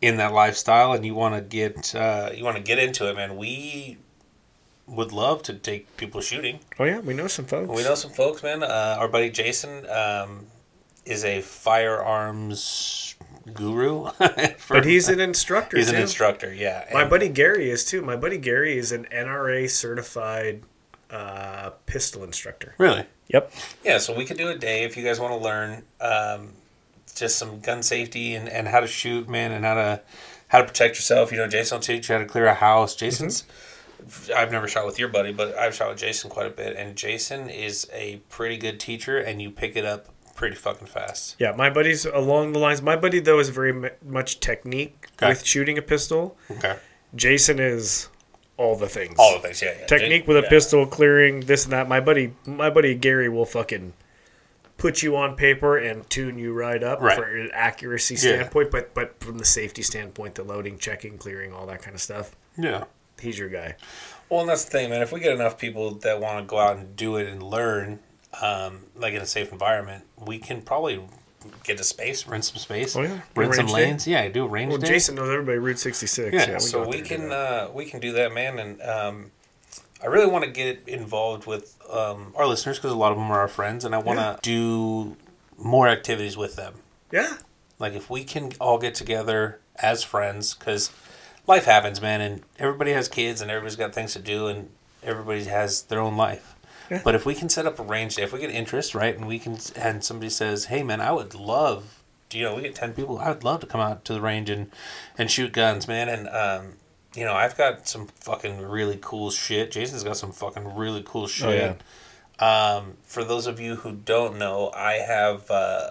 [0.00, 3.14] in that lifestyle and you want to get uh, you want to get into it,
[3.16, 3.98] man, we
[4.86, 6.60] would love to take people shooting.
[6.78, 7.68] Oh yeah, we know some folks.
[7.70, 8.62] We know some folks, man.
[8.62, 10.46] Uh, our buddy Jason um,
[11.06, 13.14] is a firearms
[13.52, 14.08] guru.
[14.58, 15.76] for- but he's an instructor.
[15.76, 16.52] he's an instructor.
[16.52, 18.02] Yeah, My and- buddy Gary is too.
[18.02, 20.62] My buddy Gary is an NRA certified
[21.10, 22.74] uh, pistol instructor.
[22.78, 23.04] really.
[23.28, 23.52] Yep.
[23.84, 26.50] Yeah, so we could do a day if you guys want to learn um,
[27.14, 30.00] just some gun safety and, and how to shoot, man, and how to
[30.48, 31.32] how to protect yourself.
[31.32, 32.94] You know, Jason will teach you how to clear a house.
[32.94, 33.44] Jason's
[34.36, 36.94] I've never shot with your buddy, but I've shot with Jason quite a bit, and
[36.96, 41.36] Jason is a pretty good teacher, and you pick it up pretty fucking fast.
[41.38, 42.82] Yeah, my buddy's along the lines.
[42.82, 45.28] My buddy though is very mu- much technique Okay.
[45.28, 46.36] with shooting a pistol.
[46.50, 46.76] Okay,
[47.14, 48.08] Jason is
[48.56, 49.14] all the things.
[49.18, 49.86] all the things, yeah, yeah.
[49.86, 50.48] technique Ja- with a yeah.
[50.48, 51.88] pistol, clearing this and that.
[51.88, 53.92] My buddy, my buddy Gary will fucking
[54.76, 57.16] put you on paper and tune you right up Right.
[57.16, 58.20] for an accuracy Yeah.
[58.20, 62.02] standpoint, but but from the safety standpoint, the loading, checking, clearing, all that kind of
[62.02, 62.34] stuff.
[62.58, 62.84] Yeah.
[63.20, 63.76] He's your guy.
[64.28, 65.00] Well, and that's the thing, man.
[65.02, 68.00] If we get enough people that want to go out and do it and learn,
[68.42, 71.00] um, like in a safe environment, we can probably
[71.62, 73.20] get a space, rent some space, Oh, yeah.
[73.36, 73.72] rent some Range day?
[73.86, 74.06] lanes.
[74.06, 74.88] Yeah, do a range Well, day.
[74.88, 76.32] Jason knows everybody Route 66.
[76.34, 78.58] Yeah, we so we there and do can uh, we can do that, man.
[78.58, 79.30] And um,
[80.02, 83.30] I really want to get involved with um, our listeners because a lot of them
[83.30, 84.36] are our friends, and I want to Yeah.
[84.42, 85.16] do
[85.58, 86.74] more activities with them.
[87.12, 87.36] yeah.
[87.78, 90.90] Like if we can all get together as friends, because
[91.46, 94.70] life happens, man, and everybody has kids, and everybody's got things to do, and
[95.02, 96.53] everybody has their own life.
[97.02, 99.26] But if we can set up a range day, if we get interest, right, and
[99.26, 102.92] we can, and somebody says, "Hey, man, I would love," you know, we get ten
[102.92, 104.70] people, I would love to come out to the range and
[105.16, 106.74] and shoot guns, man, and um,
[107.14, 109.70] you know, I've got some fucking really cool shit.
[109.70, 111.46] Jason's got some fucking really cool shit.
[111.46, 111.74] Oh, yeah.
[112.38, 115.50] Um, for those of you who don't know, I have.
[115.50, 115.90] Uh,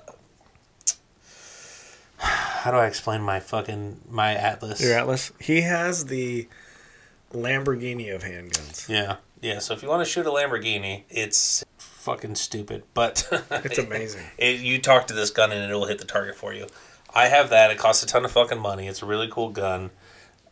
[2.17, 4.81] how do I explain my fucking my Atlas?
[4.81, 5.31] Your Atlas.
[5.39, 6.47] He has the
[7.33, 8.87] Lamborghini of handguns.
[8.89, 9.59] Yeah, yeah.
[9.59, 14.23] So if you want to shoot a Lamborghini, it's fucking stupid, but It's amazing.
[14.37, 16.67] it, you talk to this gun and it will hit the target for you.
[17.13, 17.69] I have that.
[17.69, 18.87] It costs a ton of fucking money.
[18.87, 19.91] It's a really cool gun.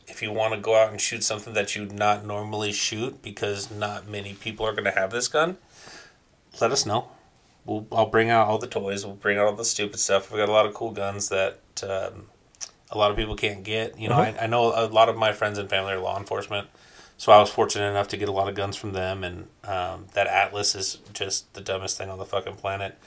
[0.08, 3.22] If you want to go out and shoot something that you would not normally shoot
[3.22, 5.58] because not many people are going to have this gun,
[6.60, 7.10] let us know.
[7.66, 9.06] We'll, I'll bring out all the toys.
[9.06, 10.32] We'll bring out all the stupid stuff.
[10.32, 12.26] We've got a lot of cool guns that um,
[12.92, 14.00] a lot of people can't get.
[14.00, 14.34] You know, Uh-huh.
[14.40, 16.68] I, I know a lot of my friends and family are law enforcement,
[17.22, 19.24] so I was fortunate enough to get a lot of guns from them.
[19.24, 22.98] And um, that Atlas is just the dumbest thing on the fucking planet.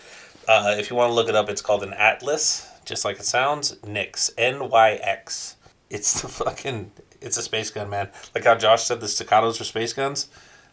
[0.47, 3.25] Uh, if you want to look it up, it's called an Atlas, just like it
[3.25, 3.75] sounds.
[3.79, 5.57] Nyx, N Y X.
[5.91, 6.93] It's the fucking.
[7.21, 8.09] It's a space gun, man.
[8.37, 10.29] Like how Josh said the staccatos are space guns.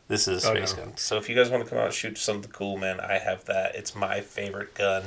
[0.08, 0.84] This is a Oh, space no.
[0.84, 0.98] gun.
[0.98, 3.46] So if you guys want to come out and shoot something cool, man, I have
[3.46, 3.74] that.
[3.74, 5.02] It's my favorite gun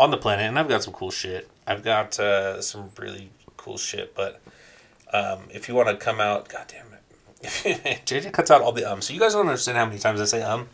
[0.00, 1.50] on the planet, and I've got some cool shit.
[1.66, 4.40] I've got uh, some really cool shit, but
[5.12, 6.87] um, if you want to come out, god damn it.
[7.42, 10.24] JJ cuts out all the um, so you guys don't understand how many times I
[10.24, 10.68] say um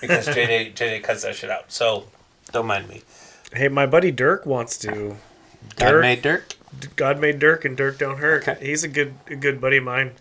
[0.00, 1.70] because JJ JJ cuts that shit out.
[1.70, 2.08] So
[2.52, 3.02] don't mind me.
[3.52, 5.16] Hey, my buddy Dirk wants to.
[5.76, 6.54] God Dirk, made Dirk.
[6.96, 8.46] God made Dirk, and Dirk don't hurt.
[8.46, 8.66] Okay.
[8.66, 10.12] He's a good, a good buddy of mine.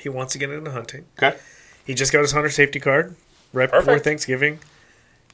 [0.00, 1.06] He wants to get into hunting.
[1.18, 1.36] Okay.
[1.84, 3.16] He just got his hunter safety card
[3.52, 4.58] right before Thanksgiving,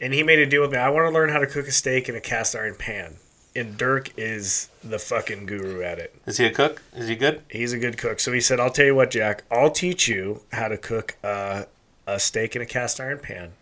[0.00, 0.78] and he made a deal with me.
[0.78, 3.16] I want to learn how to cook a steak in a cast iron pan,
[3.56, 6.14] and Dirk is the fucking guru at it.
[6.26, 6.82] Is he a cook?
[6.94, 7.42] Is he good?
[7.50, 8.20] He's a good cook.
[8.20, 9.44] So he said, "I'll tell you what, Jack.
[9.50, 11.64] I'll teach you how to cook uh,
[12.06, 13.52] a steak in a cast iron pan.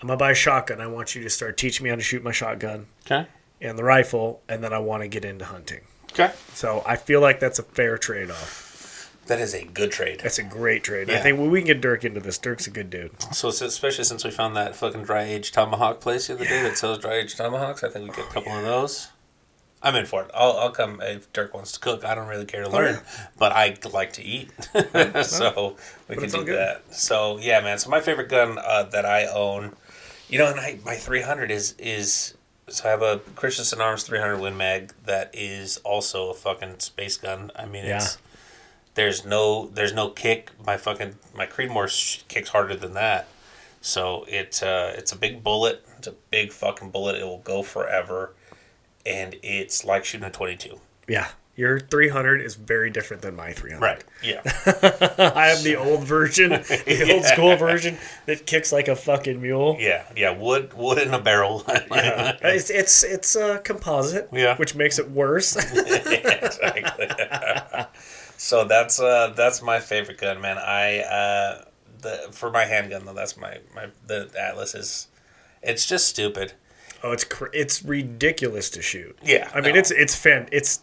[0.00, 0.80] I'm gonna buy a shotgun.
[0.80, 3.26] I want you to start teaching me how to shoot my shotgun Okay.
[3.60, 5.80] and the rifle, and then I want to get into hunting.
[6.12, 6.32] Okay.
[6.54, 8.69] So I feel like that's a fair trade off.
[9.30, 10.18] That is a good trade.
[10.24, 11.08] That's a great trade.
[11.08, 11.22] I Yeah.
[11.22, 12.36] think we can get Dirk into this.
[12.36, 13.12] Dirk's a good dude.
[13.32, 16.76] So especially since we found that fucking dry aged tomahawk place the other day that
[16.76, 19.08] sells dry aged tomahawks, I think we get a couple of those.
[19.84, 20.32] I'm in for it.
[20.34, 22.04] I'll, I'll come if Dirk wants to cook.
[22.04, 22.98] I don't really care to learn,
[23.38, 24.50] but I like to eat,
[25.24, 25.76] so
[26.08, 26.58] we can do good.
[26.58, 26.82] that.
[26.92, 27.78] So yeah, man.
[27.78, 29.76] So my favorite gun uh, that I own,
[30.28, 32.34] you know, and I my 300 is is
[32.68, 37.16] so I have a Christensen Arms 300 Win Mag that is also a fucking space
[37.16, 37.52] gun.
[37.56, 38.18] I mean, it's
[38.94, 40.50] there's no there's no kick.
[40.64, 43.28] My fucking my Creedmoor kicks harder than that.
[43.80, 45.84] So it uh, it's a big bullet.
[45.98, 47.16] It's a big fucking bullet.
[47.16, 48.34] It will go forever,
[49.06, 50.78] and it's like shooting a 22.
[51.08, 51.28] Yeah.
[51.56, 53.82] Your 300 is very different than my 300.
[53.84, 54.04] Right.
[54.22, 54.40] Yeah.
[55.34, 59.76] I have the old version, the old school version that kicks like a fucking mule.
[59.78, 60.04] yeah.
[60.16, 60.30] Yeah.
[60.30, 61.64] Wood wood in a barrel.
[61.68, 62.38] yeah.
[62.40, 64.56] It's it's it's a composite, Yeah.
[64.56, 65.54] which makes it worse.
[65.56, 66.84] exactly.
[68.40, 70.56] So that's uh that's my favorite gun, man.
[70.56, 71.64] I uh
[72.00, 75.08] the for my handgun though, that's my my the Atlas is
[75.62, 76.54] it's just stupid.
[77.02, 79.18] oh, it's cr- it's ridiculous to shoot.
[79.22, 79.80] Yeah, I mean no.
[79.80, 80.80] it's it's fan it's.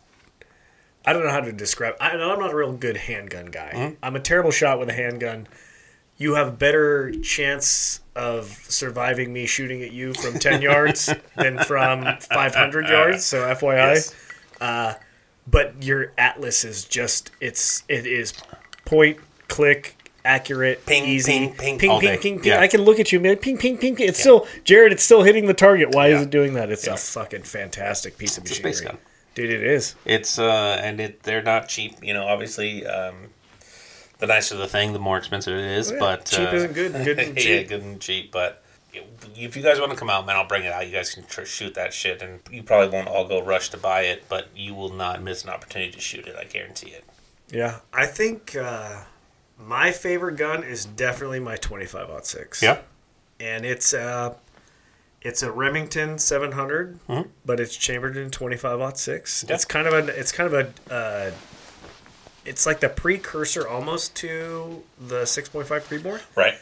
[1.03, 1.95] I don't know how to describe.
[1.99, 3.71] I, i'm not a real good handgun guy.
[3.73, 3.95] Mm-hmm.
[4.03, 5.47] I'm a terrible shot with a handgun.
[6.17, 12.05] You have better chance of surviving me shooting at you from 10 yards than from
[12.19, 13.25] 500 yards.
[13.25, 14.13] So FYI.
[14.59, 14.97] Yes.
[15.49, 18.33] But your atlas is just it's it is
[18.85, 22.43] point click accurate Ping, easy ping, ping, ping ping ping, ping.
[22.43, 22.59] Yeah.
[22.59, 24.07] i can look at you man ping ping ping, ping.
[24.09, 26.17] it's still jared it's still hitting the target why Yeah.
[26.17, 26.93] is it doing that it's Yeah.
[26.95, 28.97] a fucking fantastic piece of a machinery space gun.
[29.35, 31.95] dude it is It's uh, and it they're not cheap.
[32.03, 33.15] You know, obviously, um,
[34.19, 35.91] the nicer the thing, the more expensive it is.
[35.91, 35.99] Oh, yeah.
[35.99, 37.67] But Cheap uh, isn't good, good and yeah, cheap.
[37.69, 38.31] good and cheap.
[38.31, 38.63] But
[39.35, 40.85] if you guys want to come out, man, I'll bring it out.
[40.85, 43.77] You guys can tr- shoot that shit, and you probably won't all go rush to
[43.77, 46.35] buy it, but you will not miss an opportunity to shoot it.
[46.37, 47.03] I guarantee it.
[47.49, 49.03] yeah i think uh
[49.57, 52.79] my favorite gun is definitely my 25 6 Yeah.
[53.39, 54.33] and it's uh
[55.21, 57.27] It's a Remington 700, Mhm.
[57.45, 59.43] but it's chambered in 25 aught six.
[59.47, 59.55] Yeah.
[59.55, 60.19] It's kind of a.
[60.19, 60.55] It's kind of
[60.89, 60.93] a.
[60.93, 61.31] Uh,
[62.45, 66.55] it's like the precursor almost to the 6.5 Creedmoor, Right.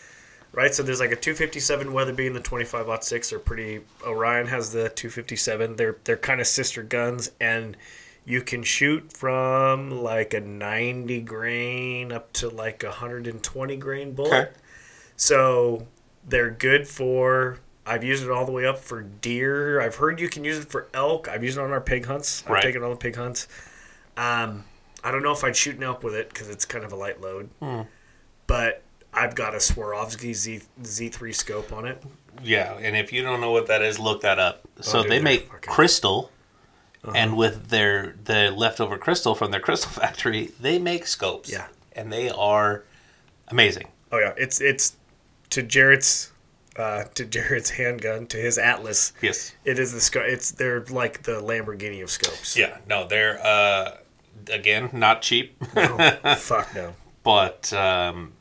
[0.56, 0.74] Right?
[0.74, 3.82] So there's like a 257 Weatherby and the 25 aught six are pretty.
[4.06, 5.76] Orion has the 257.
[5.76, 7.78] They're they're kind of sister guns, and
[8.26, 14.34] you can shoot from like a 90 grain up to like a 120 grain bullet.
[14.34, 14.52] Okay.
[15.16, 15.88] So
[16.28, 17.60] they're good for.
[17.88, 19.80] I've used it all the way up for deer.
[19.80, 21.28] I've heard you can use it for elk.
[21.28, 22.42] I've used it on our pig hunts.
[22.46, 22.64] I've Right.
[22.64, 23.48] taken it on the pig hunts.
[24.18, 24.64] Um,
[25.04, 26.96] I don't know if I'd shoot an elk with it because it's kind of a
[26.96, 27.50] light load.
[27.60, 27.82] Hmm.
[28.48, 28.82] But
[29.16, 32.04] I've got a Swarovski Z Z3 scope on it.
[32.44, 34.62] Yeah, and if you don't know what that is, look that up.
[34.82, 36.32] So Oh, dude, they make fucking- crystal,
[37.04, 37.14] Uh-huh.
[37.16, 41.50] and with their the leftover crystal from their crystal factory, they make scopes.
[41.52, 41.68] Yeah.
[41.98, 42.84] and they are
[43.48, 43.88] amazing.
[44.12, 44.98] Oh yeah, it's it's
[45.52, 46.32] to Jarrett's
[46.76, 49.14] uh, to Jarrett's handgun to his Atlas.
[49.22, 49.54] Yes.
[49.64, 50.26] It is the scope.
[50.28, 52.58] It's they're like the Lamborghini of scopes.
[52.58, 52.78] Yeah.
[52.86, 53.98] No, they're uh,
[54.52, 56.94] again not cheap, Oh, fuck no.
[57.24, 58.34] but um,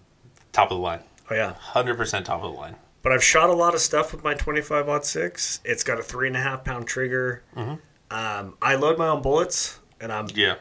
[0.55, 1.01] top of the line.
[1.31, 1.53] Oh yeah.
[1.55, 2.77] Hundred percent top of the line.
[3.03, 5.61] But I've shot a lot of stuff with my 25 aught six.
[5.65, 7.43] It's got a three and a half pound trigger.
[7.55, 7.79] Mm
[8.11, 10.55] Um, I load my own bullets, and I'm Yeah.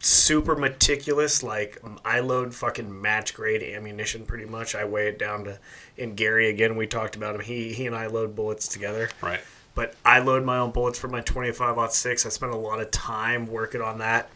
[0.00, 1.42] super meticulous.
[1.42, 4.74] Like um, I load fucking match grade ammunition pretty much.
[4.76, 5.58] I weigh it down to.
[5.96, 7.40] In Gary again, we talked about him.
[7.40, 9.10] He he and I load bullets together.
[9.20, 9.40] Right.
[9.74, 12.26] But I load my own bullets for my 25 aught six.
[12.26, 14.28] I spent a lot of time working on that,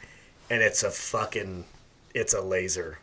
[0.49, 1.65] and it's a fucking,
[2.15, 2.99] it's a laser.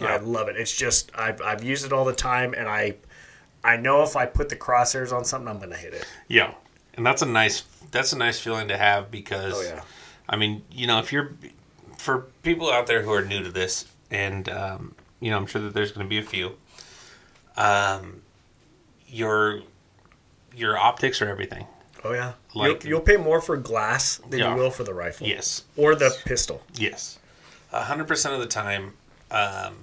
[0.00, 0.14] Yeah.
[0.14, 0.56] I love it.
[0.56, 2.94] It's just I've I've used it all the time, and I,
[3.62, 6.06] I know if I put the crosshairs on something, I'm gonna hit it.
[6.28, 6.54] Yeah,
[6.94, 9.82] and that's a nice that's a nice feeling to have because Oh yeah.
[10.28, 11.32] I mean, you know, if you're
[11.98, 15.60] for people out there who are new to this, and um, you know, I'm sure
[15.62, 16.52] that there's going to be a few.
[17.56, 18.22] Um,
[19.08, 19.60] your
[20.56, 21.66] your optics are everything.
[22.04, 22.32] Oh yeah.
[22.54, 24.50] Like- you'll, you'll pay more for glass than Yeah.
[24.54, 25.26] you will for the rifle.
[25.26, 26.62] Yes, Or the pistol.
[26.74, 27.18] yes,
[27.72, 28.94] a hundred percent of the time,
[29.30, 29.76] um,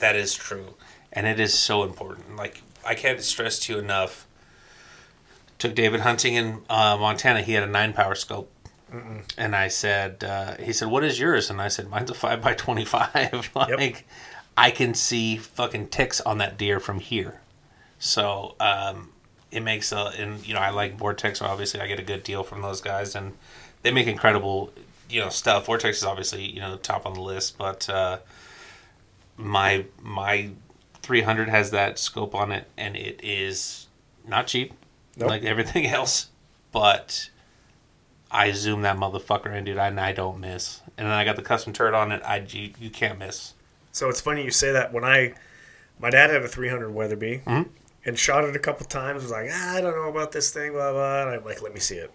[0.00, 0.74] that is true,
[1.12, 2.36] and it is so important.
[2.36, 4.26] Like I can't stress to you enough.
[5.58, 7.42] Took David hunting in uh, Montana.
[7.42, 8.50] He had a nine power scope.
[9.38, 12.42] And I said, uh, he said, "What is yours?" And I said, "Mine's a five
[12.42, 13.50] by 25.
[13.54, 14.04] like,
[14.56, 17.40] I can see fucking ticks on that deer from here.
[18.00, 19.10] So um,
[19.52, 21.38] it makes a, and you know, I like Vortex.
[21.38, 23.34] So obviously, I get a good deal from those guys, and
[23.82, 24.72] they make incredible,
[25.08, 25.66] you know, stuff.
[25.66, 28.18] Vortex is obviously you know top on the list, but uh,
[29.40, 30.50] my my
[31.02, 33.86] 300 has that scope on it, and it is
[34.26, 34.72] not cheap,
[35.16, 35.28] Nope.
[35.30, 36.28] like everything else,
[36.72, 37.30] but
[38.30, 40.80] I zoom that motherfucker in, dude, and I don't miss.
[40.96, 42.22] And then I got the custom turret on it.
[42.24, 43.54] I you, you can't miss.
[43.92, 44.92] So it's funny you say that.
[44.92, 45.34] When I,
[45.98, 47.68] my dad had a 300 Weatherby Mhm.
[48.04, 49.22] and shot it a couple times.
[49.22, 51.22] Was like, ah, I don't know about this thing, blah blah.
[51.22, 52.12] And I'm like, let me see it.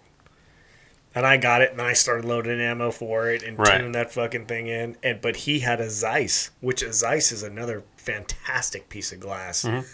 [1.16, 3.78] And I got it, and then I started loading ammo for it and Right.
[3.78, 4.96] tuning that fucking thing in.
[5.02, 9.62] And but he had a Zeiss, which a Zeiss is another fantastic piece of glass.
[9.64, 9.86] Mm-hmm.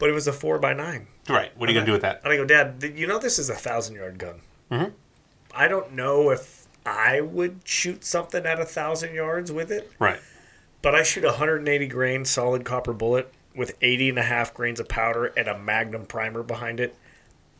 [0.00, 1.06] But it was a four by nine.
[1.28, 1.56] Right.
[1.56, 2.20] What are you gonna do with that?
[2.24, 4.40] And I go, Dad, you know this is a thousand yard gun.
[4.70, 4.92] Mhm.
[5.54, 9.92] I don't know if I would shoot something at a thousand yards with it.
[9.98, 10.18] Right.
[10.82, 14.78] But I shoot a 180 grain solid copper bullet with 80 and a half grains
[14.80, 16.94] of powder and a magnum primer behind it.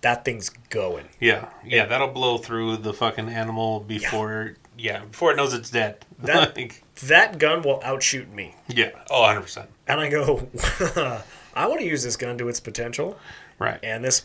[0.02, 1.06] That thing's going.
[1.20, 1.48] Yeah.
[1.64, 1.86] Yeah.
[1.86, 4.54] That'll blow through the fucking animal before.
[4.76, 5.04] Yeah.
[5.06, 6.04] before it knows it's dead.
[6.20, 8.54] That- Like, That gun will outshoot me.
[8.68, 8.90] yeah.
[9.10, 9.70] Oh, 100 percent.
[9.88, 10.48] And I go,
[11.54, 13.18] I want to use this gun to its potential.
[13.58, 13.80] Right.
[13.82, 14.24] And this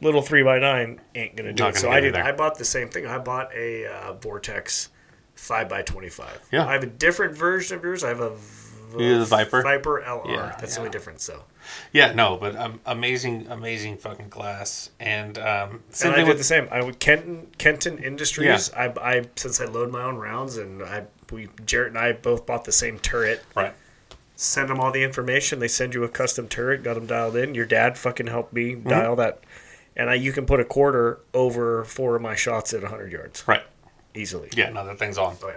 [0.00, 1.72] little 3x9 ain't going to do Not it.
[1.74, 2.14] gonna So I did.
[2.14, 2.24] there.
[2.24, 3.06] I bought the same thing.
[3.06, 4.88] I bought a uh, Vortex
[5.36, 6.24] 5x25.
[6.50, 6.66] Yeah.
[6.66, 8.02] I have a different version of yours.
[8.04, 9.62] I have a v- You have the Viper?
[9.62, 10.26] Viper LR.
[10.28, 11.22] Yeah, That's the only difference.
[11.24, 11.42] So.
[11.92, 12.12] Yeah.
[12.12, 14.90] No, but um, amazing, amazing fucking class.
[15.00, 16.68] And um, same and I did with the same.
[16.70, 18.72] I would Kenton Kenton Industries.
[18.72, 22.46] I, I since I load my own rounds and I we Jarrett and I both
[22.46, 23.44] bought the same turret.
[23.54, 23.74] right.
[24.34, 25.60] Send them all the information.
[25.60, 26.82] They send you a custom turret.
[26.82, 27.54] Got them dialed in.
[27.54, 28.88] Your dad fucking helped me Mm-hmm.
[28.88, 29.40] dial that,
[29.94, 33.44] and I you can put a quarter over four of my shots at hundred yards
[33.46, 33.62] Right.
[34.14, 34.48] easily.
[34.56, 34.70] Yeah.
[34.70, 35.36] No, that thing's on.
[35.44, 35.54] Oh yeah.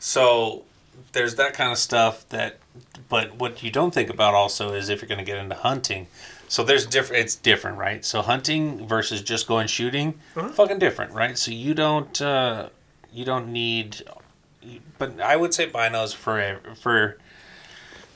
[0.00, 0.64] So
[1.12, 2.58] there's that kind of stuff that,
[3.08, 6.06] but what you don't think about also is if you're going to get into hunting.
[6.48, 7.22] So there's different.
[7.24, 8.04] It's different, right?
[8.04, 10.48] So hunting versus just going shooting, Uh-huh.
[10.48, 11.36] fucking different, right?
[11.36, 12.70] So you don't, uh,
[13.12, 14.02] you don't need,
[14.98, 17.18] but I would say binos for for.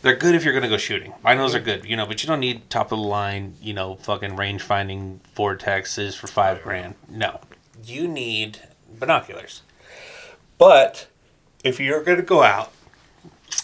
[0.01, 1.13] They're good if you're going to go shooting.
[1.25, 3.95] Binos are good, you know, but you don't need top of the line, you know,
[3.95, 6.95] fucking range finding vortexes for five grand.
[7.09, 7.39] No,
[7.85, 8.59] you need
[8.99, 9.63] binoculars.
[10.59, 11.07] But
[11.63, 12.73] if you're going to go out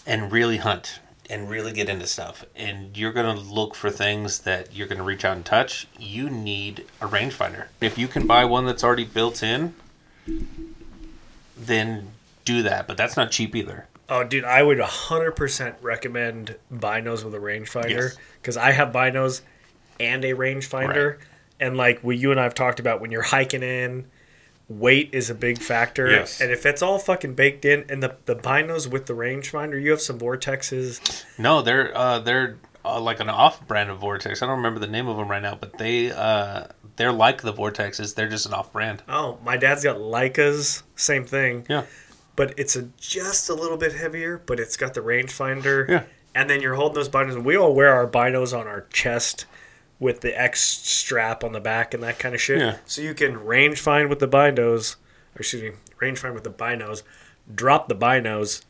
[0.07, 4.75] and really hunt and really get into stuff, and you're gonna look for things that
[4.75, 7.67] you're gonna reach out and touch, you need a rangefinder.
[7.83, 9.75] If you can buy one that's already built in,
[11.57, 12.13] then
[12.47, 12.87] do that.
[12.87, 13.87] But that's not cheap either.
[14.09, 18.17] Oh, dude, I would 100% recommend binos with a rangefinder Yes.
[18.41, 19.43] because I have binos
[20.01, 21.11] and a rangefinder.
[21.19, 21.19] Right.
[21.61, 24.07] And like what you and I have talked about, when you're hiking in,
[24.69, 26.11] weight is a big factor.
[26.11, 26.41] Yes.
[26.41, 29.91] And if it's all fucking baked in, and the, the binos with the rangefinder, you
[29.91, 31.25] have some vortexes.
[31.39, 34.43] No, they're uh, they're uh, like an off-brand of Vortex.
[34.43, 37.53] I don't remember the name of them right now, but they uh, they're like the
[37.53, 38.15] Vortexes.
[38.15, 39.03] They're just an off-brand.
[39.09, 41.67] Oh, my dad's got Leicas, same thing.
[41.69, 41.85] Yeah.
[42.37, 45.89] But it's a, just a little bit heavier, but it's got the rangefinder.
[45.89, 46.05] Yeah.
[46.35, 49.47] And then you're holding those binos, and we all wear our binos on our chest
[50.01, 52.61] with the X strap on the back and that kind of shit.
[52.61, 52.77] Yeah.
[52.87, 54.97] So you can range find with the binos,
[55.35, 57.03] or excuse me, range find with the binos,
[57.53, 58.63] drop the binos,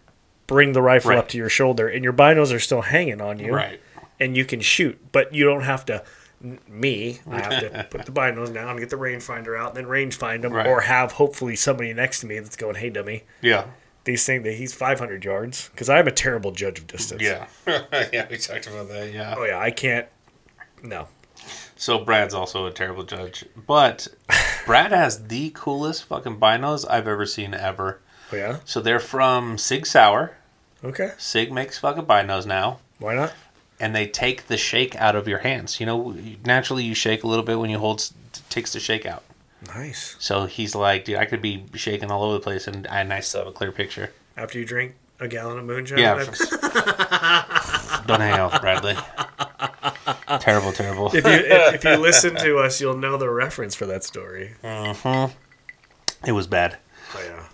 [0.46, 1.18] bring the rifle Right.
[1.18, 3.54] up to your shoulder, and your binos are still hanging on you.
[3.54, 3.80] Right.
[4.18, 6.02] And you can shoot, but you don't have to.
[6.68, 9.86] Me, I have to put the binos down, and get the rangefinder out, and then
[9.86, 10.66] range find them, Right.
[10.68, 13.64] or have hopefully somebody next to me that's going, "Hey, dummy, Yeah.
[14.04, 17.22] these things that he's 500 yards," because I'm a terrible judge of distance.
[17.22, 17.46] Yeah.
[18.12, 18.26] yeah.
[18.30, 19.12] We talked about that.
[19.12, 19.34] Yeah.
[19.36, 20.06] Oh yeah, I can't.
[20.82, 21.08] No.
[21.78, 24.08] So Brad's also a terrible judge, but
[24.66, 28.00] Brad has the coolest fucking binos I've ever seen ever.
[28.32, 28.58] Oh yeah.
[28.66, 30.36] So they're from Sig Sauer.
[30.84, 31.12] Okay.
[31.16, 32.80] Sig makes fucking binos now.
[32.98, 33.32] Why not?
[33.80, 35.80] and they take the shake out of your hands.
[35.80, 38.10] You know, naturally you shake a little bit when you hold,
[38.50, 39.22] takes the shake out.
[39.66, 40.16] Nice.
[40.18, 43.20] So he's like, dude, I could be shaking all over the place, and, and I
[43.20, 44.12] still have a clear picture.
[44.36, 45.98] After you drink a gallon of moonshine.
[45.98, 46.14] Yeah.
[48.06, 48.96] Don't hang out Bradley.
[50.40, 51.08] terrible, terrible.
[51.08, 54.54] if you if, if you listen to us, you'll know the reference for that story.
[54.62, 55.34] Mm-hmm.
[56.26, 56.78] It was bad.
[57.14, 57.44] Oh yeah.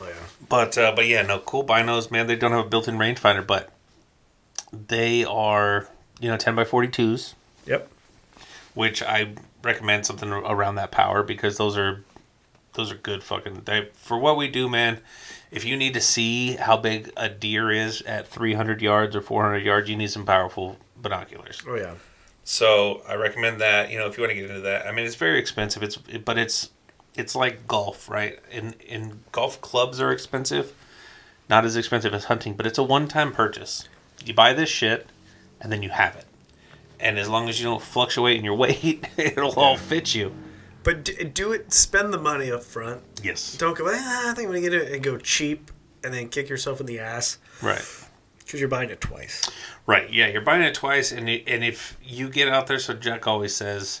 [0.00, 0.14] Oh yeah.
[0.48, 2.26] But uh, but yeah, no cool binos, man.
[2.26, 3.70] They don't have a built-in rangefinder, but
[4.72, 5.88] they are
[6.20, 7.34] you know ten by forty twos,
[7.66, 7.88] Yep.
[8.74, 12.04] which I recommend something around that power because those are
[12.74, 13.62] those are good fucking.
[13.64, 14.98] They for what we do, man.
[15.50, 19.20] If you need to see how big a deer is at three hundred yards or
[19.20, 21.62] four hundred yards, you need some powerful binoculars.
[21.66, 21.94] Oh yeah.
[22.44, 23.90] So I recommend that.
[23.90, 25.82] You know, if you want to get into that, I mean, it's very expensive.
[25.82, 26.70] It's but it's
[27.14, 28.38] it's like golf, right?
[28.50, 30.74] In in golf clubs are expensive,
[31.48, 33.88] not as expensive as hunting, but it's a one time purchase.
[34.24, 35.06] You buy this shit,
[35.60, 36.24] and then you have it.
[36.98, 40.34] And as long as you don't fluctuate in your weight, it'll all fit you.
[40.86, 41.72] But do it.
[41.72, 43.02] Spend the money up front.
[43.22, 43.56] Yes.
[43.58, 43.86] Don't go.
[43.90, 45.70] Ah, I think I'm gonna get it and go cheap,
[46.04, 47.84] and then kick yourself in the ass Right.
[48.38, 49.50] because you're buying it twice.
[49.84, 50.08] Right.
[50.12, 53.26] Yeah, you're buying it twice, and it, and if you get out there, so Jack
[53.26, 54.00] always says,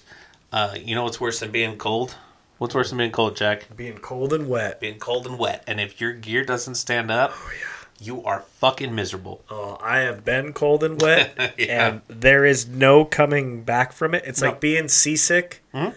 [0.52, 2.14] uh, you know what's worse than being cold?
[2.58, 3.66] What's worse than being cold, Jack?
[3.76, 4.80] Being cold and wet.
[4.80, 5.62] being cold and wet.
[5.66, 7.66] And if your gear doesn't stand up, Oh yeah
[7.98, 9.42] you are fucking miserable.
[9.48, 11.86] Oh, I have been cold and wet, Yeah.
[11.88, 14.22] and there is no coming back from it.
[14.26, 14.48] It's No.
[14.50, 15.94] like being seasick Mhm.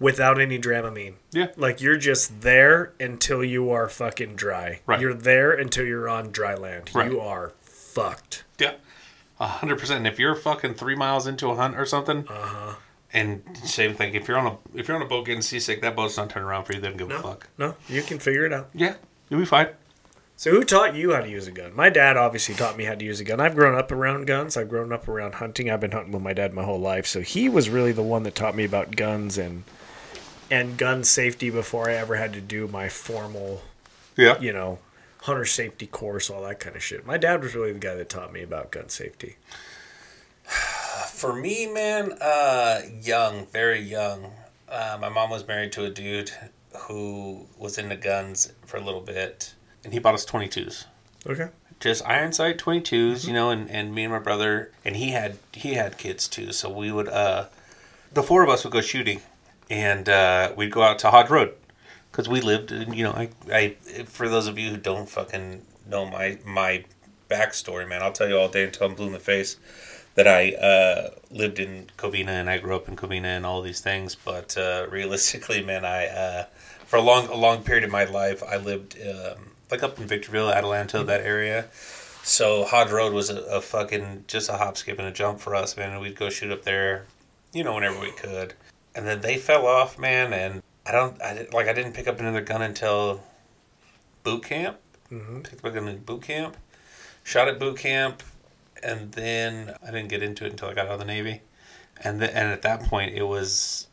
[0.00, 1.14] Without any Dramamine.
[1.30, 1.48] Yeah.
[1.56, 4.80] Like you're just there until you are fucking dry.
[4.86, 4.98] Right.
[5.00, 6.90] You're there until you're on dry land.
[6.92, 7.10] Right.
[7.12, 8.42] You are fucked.
[8.58, 8.72] Yeah.
[9.38, 9.98] A hundred percent.
[9.98, 12.74] And If you're fucking three miles into a hunt or something, Uh-huh.
[13.12, 14.14] and same thing.
[14.14, 16.48] If you're on a if you're on a boat getting seasick, that boat's not turning
[16.48, 16.80] around for you.
[16.80, 17.18] They don't give No.
[17.18, 17.48] a fuck.
[17.58, 18.68] No, you can figure it out.
[18.74, 18.94] Yeah,
[19.28, 19.68] you'll be fine.
[20.36, 21.76] So who taught you how to use a gun?
[21.76, 23.40] My dad obviously taught me how to use a gun.
[23.40, 24.56] I've grown up around guns.
[24.56, 25.70] I've grown up around hunting.
[25.70, 27.06] I've been hunting with my dad my whole life.
[27.06, 29.64] So he was really the one that taught me about guns and
[30.50, 33.62] and gun safety before I ever had to do my formal,
[34.16, 34.38] Yeah.
[34.40, 34.78] you know,
[35.22, 37.06] hunter safety course, all that kind of shit.
[37.06, 39.36] My dad was really the guy that taught me about gun safety.
[41.12, 44.32] For me, man, uh, young, very young.
[44.68, 46.30] Uh, my mom was married to a dude
[46.82, 50.86] who was into guns for a little bit, and he bought us twenty twos.
[51.26, 51.48] Okay.
[51.80, 55.36] just iron sight 22s you know and, and me and my brother and he had
[55.52, 57.44] he had kids too so we would uh
[58.12, 59.20] the four of us would go shooting
[59.70, 61.54] and uh we'd go out to hodge road
[62.10, 65.62] because we lived in you know I, I for those of you who don't fucking
[65.88, 66.84] know my my
[67.30, 69.56] backstory man i'll tell you all day until i'm blue in the face
[70.16, 73.80] that i uh lived in covina and i grew up in covina and all these
[73.80, 76.44] things but uh realistically man i uh
[76.84, 80.06] for a long a long period of my life i lived um like up in
[80.06, 81.68] victorville adelanto that area
[82.22, 85.54] so Hodge Road was a, a fucking just a hop, skip, and a jump for
[85.54, 85.92] us, man.
[85.92, 87.06] And we'd go shoot up there,
[87.52, 88.54] you know, whenever we could.
[88.94, 90.32] And then they fell off, man.
[90.32, 93.22] And I don't, I like, I didn't pick up another gun until
[94.22, 94.78] boot camp.
[95.10, 95.40] Mm-hmm.
[95.40, 96.56] Picked up a gun in boot camp,
[97.24, 98.22] shot at boot camp,
[98.82, 101.42] and then I didn't get into it until I got out of the Navy.
[102.02, 103.88] And the, and at that point, it was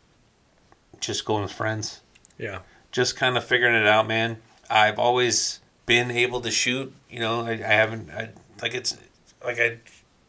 [0.99, 2.01] just going with friends
[2.37, 2.59] Yeah.
[2.91, 4.37] just kind of figuring it out, man.
[4.69, 6.93] I've always been able to shoot.
[7.09, 8.09] You know, I, I haven't.
[8.11, 8.29] I,
[8.61, 8.97] like it's
[9.43, 9.79] like I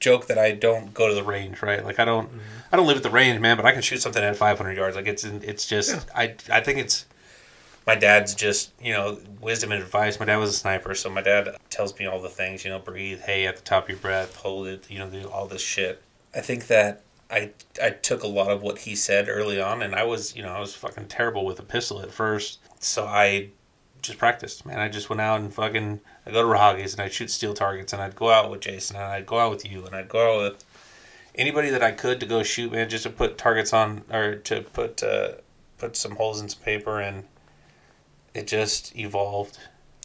[0.01, 1.85] joke that I don't go to the range, right?
[1.85, 2.39] Like I don't mm-hmm.
[2.73, 4.97] I don't live at the range, man, but I can shoot something at 500 yards.
[4.97, 7.07] Like it's it's just I I think it's
[7.87, 10.21] my dad's just you know wisdom and advice.
[10.21, 12.65] My dad was a sniper, so my dad tells me all the things.
[12.65, 14.91] You know, breathe, hey, at the top of your breath, hold it.
[14.91, 16.03] You know, do all this shit.
[16.35, 17.51] I think that I
[17.83, 20.53] I took a lot of what he said early on, and I was you know
[20.53, 23.51] I was fucking terrible with a pistol at first, so I
[24.03, 24.79] just practiced, man.
[24.79, 27.93] I just went out and fucking I go to Raahauge's and I'd shoot steel targets,
[27.93, 30.35] and I'd go out with Jason, and I'd go out with you, and I'd go
[30.37, 30.65] out with
[31.35, 34.61] anybody that I could to go shoot, man, just to put targets on or to
[34.61, 35.33] put uh,
[35.79, 37.25] put some holes in some paper, and
[38.35, 39.59] it just evolved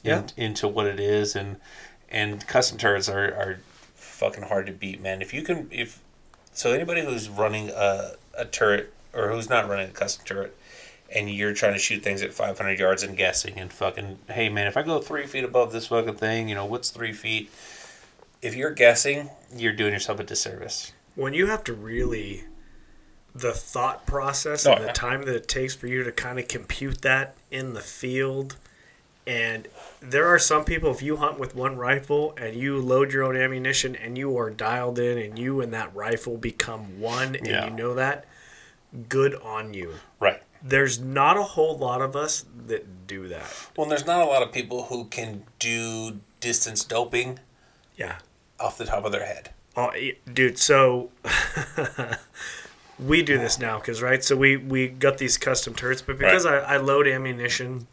[0.03, 0.23] Yeah.
[0.37, 1.57] in, into what it is, and
[2.09, 3.59] and custom turrets are are
[3.95, 5.21] fucking hard to beat, man.
[5.21, 5.99] If you can, if
[6.53, 10.55] so, anybody who's running a a turret or who's not running a custom turret.
[11.15, 14.65] And you're trying to shoot things at 500 yards and guessing and fucking, hey man,
[14.67, 17.51] if I go three feet above this fucking thing, you know, what's three feet?
[18.41, 20.91] If you're guessing, you're doing yourself a disservice.
[21.15, 22.43] when you have to really
[23.35, 24.93] the thought process Oh, and the yeah.
[24.93, 28.57] time that it takes for you to kind of compute that in the field
[29.25, 29.67] and
[30.01, 33.35] there are some people if you hunt with one rifle and you load your own
[33.37, 37.65] ammunition and you are dialed in and you and that rifle become one and Yeah.
[37.65, 38.25] you know that
[39.09, 40.42] good on you Right.
[40.63, 44.41] There's not a whole lot of us that do that Well, there's not a lot
[44.41, 47.39] of people who can do distance doping
[47.97, 48.17] yeah
[48.59, 49.49] off the top of their head.
[49.75, 49.91] Oh,
[50.31, 50.57] dude.
[50.57, 51.11] So
[52.99, 54.23] we do this now because right.
[54.23, 57.87] So we we got these custom turrets, but because I, I load ammunition,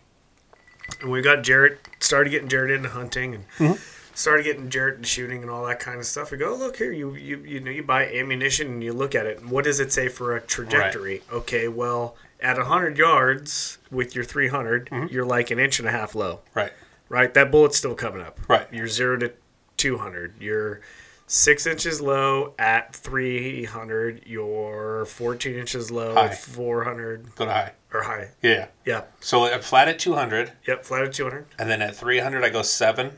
[1.00, 4.14] and we got Jerett started getting Jerett into hunting and Mm-hmm.
[4.14, 6.30] started getting Jerett into shooting and all that kind of stuff.
[6.30, 9.26] We go, look here, you you you know you buy ammunition and you look at
[9.26, 9.40] it.
[9.40, 11.22] And what does it say for a trajectory?
[11.32, 15.12] Okay, well at hundred yards with your 300, Mm-hmm.
[15.12, 16.72] you're like an inch and a half low Right.
[17.08, 17.32] right?
[17.34, 18.38] That bullet's still coming up.
[18.48, 18.66] Right.
[18.72, 19.32] You're zero to
[19.76, 20.34] 200.
[20.40, 20.80] You're
[21.26, 24.22] six inches low at 300.
[24.26, 26.26] You're 14 inches low High.
[26.26, 27.72] at 400 Go to high.
[27.92, 28.30] or high.
[28.42, 28.66] Yeah.
[28.84, 29.04] Yeah.
[29.20, 30.84] So I'm flat at 200, Yep.
[30.84, 31.46] Flat at 200.
[31.58, 33.12] and then at 300 I go seven,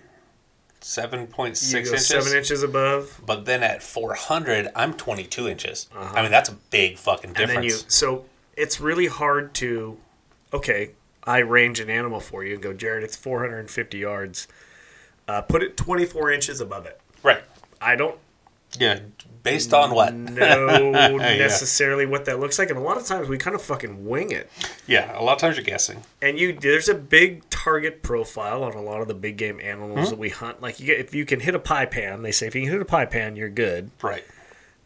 [0.81, 2.07] 7.6 inches.
[2.07, 3.20] seven inches above.
[3.25, 5.89] But then at 400 I'm 22 inches.
[5.97, 7.43] I mean that's a big fucking Uh-huh.
[7.43, 7.95] And then you, difference.
[7.95, 8.25] so
[8.57, 9.96] it's really hard to,
[10.53, 10.90] okay,
[11.24, 14.48] I range an animal for you and go, Jerett, it's 450 yards.
[15.28, 17.00] Uh, put it 24 inches above it.
[17.22, 17.42] right.
[17.80, 18.16] I don't
[18.78, 19.00] Yeah.
[19.42, 20.14] Based on what?
[20.14, 22.70] know necessarily what that looks like.
[22.70, 24.48] And a lot of times we kind of fucking wing it.
[24.86, 25.18] Yeah.
[25.18, 26.03] A lot of times you're guessing.
[26.20, 30.07] And you, there's a big target profile on a lot of the big game animals
[30.07, 30.11] Hmm?
[30.11, 30.62] that we hunt.
[30.62, 32.70] Like you get, if you can hit a pie pan, they say if you can
[32.70, 33.90] hit a pie pan, you're good.
[34.00, 34.24] Right.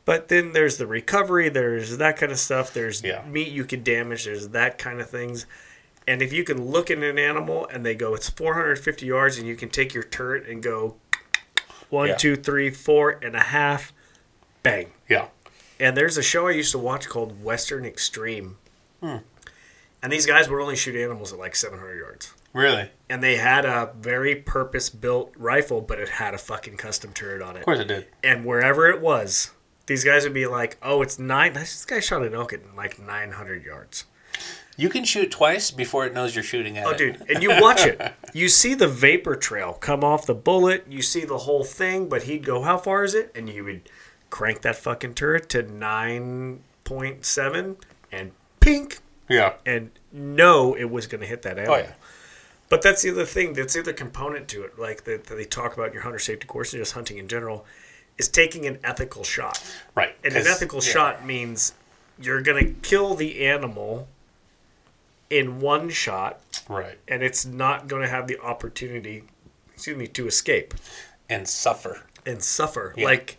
[0.07, 2.72] But then there's the recovery, there's that kind of stuff.
[2.72, 3.22] There's Yeah.
[3.26, 4.24] meat you can damage.
[4.24, 5.44] There's that kind of things.
[6.07, 9.46] And if you can look at an animal and they go, it's 450 yards, and
[9.46, 10.96] you can take your turret and go
[11.90, 12.14] one, Yeah.
[12.16, 13.92] two, three, four and a half,
[14.62, 14.92] bang.
[15.09, 15.26] Yeah.
[15.80, 18.57] And there's a show I used to watch called Western Extreme.
[19.02, 19.16] Hmm.
[20.02, 22.32] And these guys would only shoot animals at like 700 yards.
[22.52, 22.90] Really?
[23.11, 27.42] And they had a very purpose built rifle, but it had a fucking custom turret
[27.42, 27.61] on it.
[27.61, 28.07] Of course it did.
[28.22, 29.50] And wherever it was,
[29.87, 31.55] these guys would be like, oh, it's nine.
[31.55, 34.05] This guy shot an elk at like 900 yards.
[34.76, 36.99] You can shoot twice before it knows you're shooting at Oh, it.
[36.99, 37.22] dude.
[37.30, 38.12] And you watch it.
[38.34, 40.84] You see the vapor trail come off the bullet.
[40.91, 43.32] You see the whole thing, but he'd go, how far is it?
[43.34, 43.89] And you would
[44.28, 47.76] crank that fucking turret to 9.7
[48.12, 48.99] and pink.
[49.28, 49.55] Yeah.
[49.64, 51.74] And know it was going to hit that oh, animal.
[51.76, 51.93] Oh yeah.
[52.68, 53.55] But that's the other thing.
[53.55, 56.74] That's the other component to it, like that, they talk about your hunter safety course
[56.74, 57.64] and just hunting in general,
[58.18, 59.62] is taking an ethical shot.
[59.94, 60.16] Right.
[60.24, 60.90] And an ethical yeah.
[60.92, 61.74] shot means
[62.18, 64.08] you're gonna kill the animal
[65.28, 66.98] in one shot, Right.
[67.08, 69.24] and it's not gonna have the opportunity,
[69.74, 70.74] excuse me, to escape
[71.28, 72.02] And suffer.
[72.24, 72.94] and suffer.
[72.96, 73.04] Yeah.
[73.04, 73.36] Like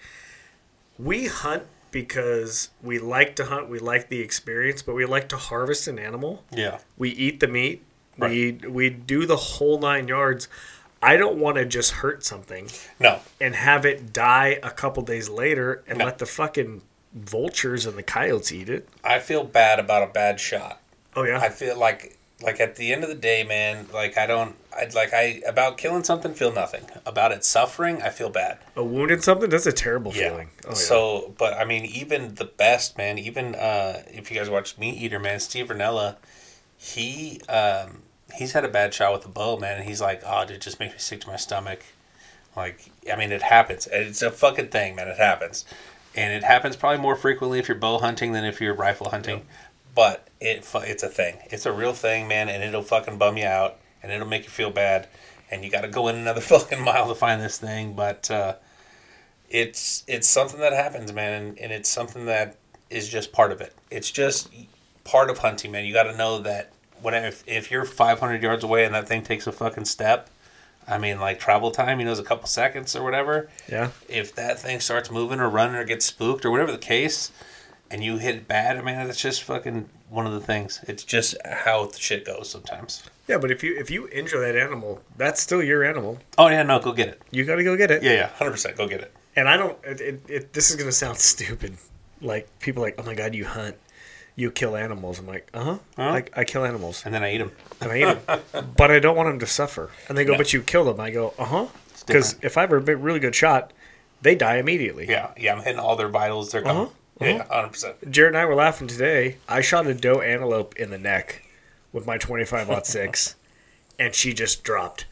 [1.00, 5.38] we hunt because we like to hunt, we like the experience, but we like to
[5.38, 6.44] harvest an animal.
[6.52, 6.80] Yeah.
[6.98, 7.84] We eat the meat.
[8.18, 10.48] We we do the whole nine yards.
[11.02, 12.70] I don't want to just hurt something
[13.00, 13.20] No.
[13.40, 16.06] and have it die a couple days later and No.
[16.06, 16.82] let the fucking
[17.14, 18.88] vultures and the coyotes eat it.
[19.04, 20.82] I feel bad about a bad shot.
[21.16, 21.40] Oh yeah.
[21.40, 24.94] I feel like like at the end of the day, man, like I don't I'd
[24.94, 26.84] like I about killing something feel nothing.
[27.06, 28.60] About it suffering, I feel bad.
[28.76, 30.50] a wound in something that's a terrible feeling.
[30.66, 30.74] Oh, yeah.
[30.76, 35.02] So, but I mean, even the best man, even uh, if you guys watch Meat
[35.02, 36.18] Eater, man, Steve Rinella,
[36.78, 38.04] he um,
[38.36, 40.80] he's had a bad shot with a bow, man, and he's like, oh, it just
[40.80, 41.84] makes me sick to my stomach.
[42.56, 43.88] Like, I mean, it happens.
[43.92, 45.08] It's a fucking thing, man.
[45.08, 45.66] It happens,
[46.16, 49.46] and it happens probably more frequently if you're bow hunting than if you're rifle hunting.
[49.94, 51.38] But it it's a thing.
[51.46, 54.50] It's a real thing, man, and it'll fucking bum you out, and it'll make you
[54.50, 55.08] feel bad,
[55.52, 57.94] and you got to go in another fucking mile to find this thing.
[57.94, 58.56] But uh,
[59.50, 62.58] it's it's something that happens, man, and, and it's something that
[62.90, 63.76] is just part of it.
[63.92, 64.50] It's just
[65.04, 65.86] part of hunting, man.
[65.86, 66.72] You got to know that
[67.02, 70.30] when if, if you're 500 yards away and that thing takes a fucking step,
[70.88, 73.50] I mean, like travel time, you know, is a couple seconds or whatever.
[73.70, 73.92] Yeah.
[74.08, 77.32] If that thing starts moving or running or gets spooked or whatever the case,
[77.90, 80.84] and you hit it bad, I mean, that's just fucking one of the things.
[80.88, 83.04] It's just how the shit goes sometimes.
[83.28, 86.20] Yeah, but if you if you injure that animal, that's still your animal.
[86.38, 87.22] Oh yeah, no, go get it.
[87.32, 88.02] You got to go get it.
[88.04, 89.14] Yeah, yeah, hundred percent, go get it.
[89.36, 89.78] And I don't.
[89.84, 91.78] It, it, it, this is gonna sound stupid.
[92.22, 93.76] Like people are like, oh my god, you hunt,
[94.38, 95.20] you kill animals.
[95.20, 95.80] I'm like, uh-huh.
[95.98, 96.10] Huh?
[96.12, 97.52] Like I kill animals And then I eat them.
[97.82, 99.90] and I eat them, but I don't want them to suffer.
[100.08, 101.00] And they go, but you killed them.
[101.02, 101.66] I go, uh huh.
[102.06, 102.46] Because different.
[102.46, 103.74] if I have a really good shot,
[104.22, 105.08] they die immediately.
[105.10, 106.52] Yeah, yeah, I'm hitting all their vitals.
[106.52, 106.78] They're gone.
[106.78, 108.12] Uh-huh, Yeah, hundred percent.
[108.12, 109.38] Jerett and I were laughing today.
[109.50, 111.44] I shot a doe antelope in the neck
[111.92, 113.36] with my 25 six,
[114.00, 115.06] and she just dropped.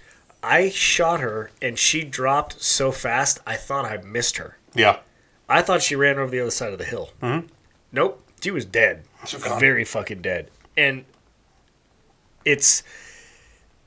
[0.44, 4.58] I shot her, and she dropped so fast, I thought I missed her.
[4.76, 5.00] Yeah,
[5.50, 7.10] I thought she ran over the other side of the hill.
[7.22, 7.48] Mhm.
[7.92, 10.52] Nope, she was dead, She was very fucking dead.
[10.78, 11.06] And
[12.44, 12.84] it's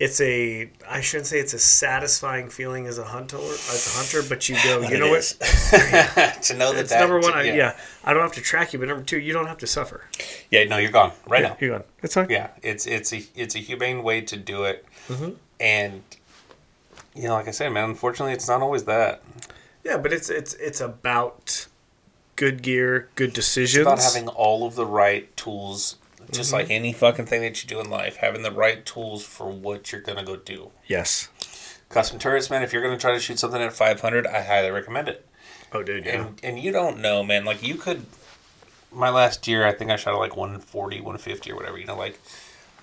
[0.01, 4.29] it's a I shouldn't say it's a satisfying feeling as a hunter as a hunter,
[4.29, 5.23] but you go, you know what?
[6.43, 7.35] to know that It's that number one.
[7.35, 7.55] I, yeah.
[7.55, 7.77] yeah.
[8.05, 10.05] I don't have to track you, but number two, you don't have to suffer.
[10.51, 11.57] yeah, no, you're gone right now.
[11.61, 11.85] You're gone.
[12.03, 12.29] It's fine.
[12.31, 15.31] Yeah, it's it's a it's a humane way to do it, Mm-hmm.
[15.61, 16.03] and
[17.15, 19.23] you know, like I said, man, unfortunately, it's not always that.
[19.85, 21.67] Yeah, but it's it's it's about
[22.39, 23.77] good gear, good decisions.
[23.77, 25.97] It's about having all of the right tools,
[26.31, 26.57] just Mm-hmm.
[26.61, 29.93] like any fucking thing that you do in life, having the right tools for what
[29.93, 30.71] you're gonna go do.
[30.87, 31.29] yes.
[31.91, 32.63] Custom turrets, man.
[32.63, 35.27] If you're gonna try to shoot something at 500, I highly recommend it.
[35.73, 36.05] Oh, dude.
[36.05, 36.21] Yeah.
[36.27, 37.45] And and you don't know, man.
[37.47, 38.05] Like you could.
[38.93, 41.79] My last year, I think I shot at like 140, 150 or whatever.
[41.79, 42.21] You know, like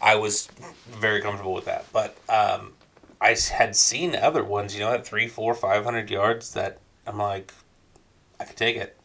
[0.01, 0.47] I was
[0.89, 1.85] very comfortable with that.
[1.93, 2.73] But um,
[3.21, 7.17] I had seen other ones, you know, at three, four, five hundred yards that I'm
[7.19, 7.53] like,
[8.39, 8.97] I could take it.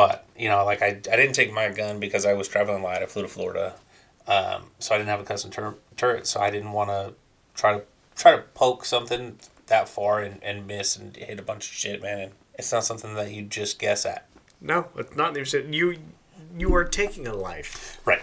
[0.00, 3.02] But you know, like I, I didn't take my gun because I was traveling light.
[3.02, 3.74] I flew to Florida,
[4.26, 6.26] um, so I didn't have a custom tur- turret.
[6.26, 7.12] So I didn't want to
[7.54, 7.82] try to
[8.16, 12.00] try to poke something that far and, and miss and hit a bunch of shit,
[12.02, 12.18] man.
[12.18, 14.26] And it's not something that you just guess at.
[14.60, 15.36] No, it's not.
[15.74, 15.98] You
[16.58, 18.00] you are taking a life.
[18.06, 18.22] Right.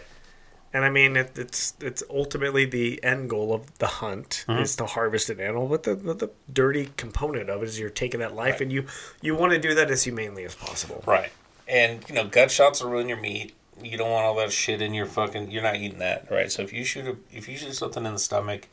[0.74, 4.62] And I mean, it, it's it's ultimately the end goal of the hunt Mm-hmm.
[4.64, 5.68] is to harvest an animal.
[5.68, 8.86] But the, the the dirty component of it is you're taking that life, and you
[9.22, 11.04] you want to do that as humanely as possible.
[11.06, 11.32] Right.
[11.68, 13.54] And you know, gut shots will ruin your meat.
[13.82, 15.52] You don't want all that shit in your fucking.
[15.52, 16.52] You're not eating that, right?
[16.52, 18.68] So if you shoot a, if you shoot something in the stomach,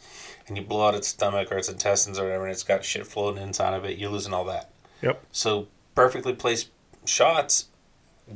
[0.47, 3.07] and you blow out its stomach or its intestines or whatever, and it's got shit
[3.07, 4.71] floating inside of it, you're losing all that.
[5.03, 5.23] Yep.
[5.33, 6.71] So perfectly placed
[7.05, 7.67] shots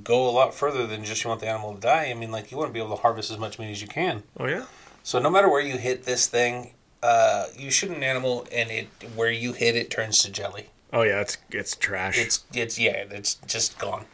[0.05, 2.07] go a lot further than just you want the animal to die.
[2.11, 3.89] I mean, like you want to be able to harvest as much meat as you
[3.89, 4.23] can.
[4.39, 4.67] Oh yeah.
[5.03, 8.89] So no matter where you hit this thing, uh, you shoot an animal, and it
[9.15, 10.71] where you hit it turns to jelly.
[10.93, 11.21] Oh yeah.
[11.21, 12.19] It's it's trash.
[12.19, 14.05] It's it's yeah, it's just gone.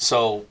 [0.00, 0.46] So,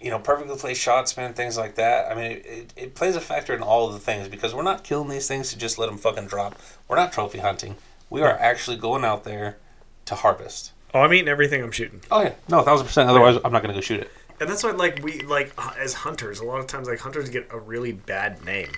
[0.00, 2.10] you know, perfectly placed shots, man, things like that.
[2.10, 4.62] I mean, it, it, it plays a factor in all of the things because we're
[4.62, 6.56] not killing these things to just let them fucking drop.
[6.86, 7.76] We're not trophy hunting.
[8.08, 9.56] We are actually going out there
[10.04, 10.70] to harvest.
[10.94, 12.00] oh, I'm eating everything I'm shooting.
[12.12, 13.10] Oh yeah, no, thousand percent.
[13.10, 14.10] Otherwise, I'm not gonna go shoot it.
[14.40, 17.48] And that's why, like, we like as hunters, a lot of times, like hunters get
[17.50, 18.70] a really bad name,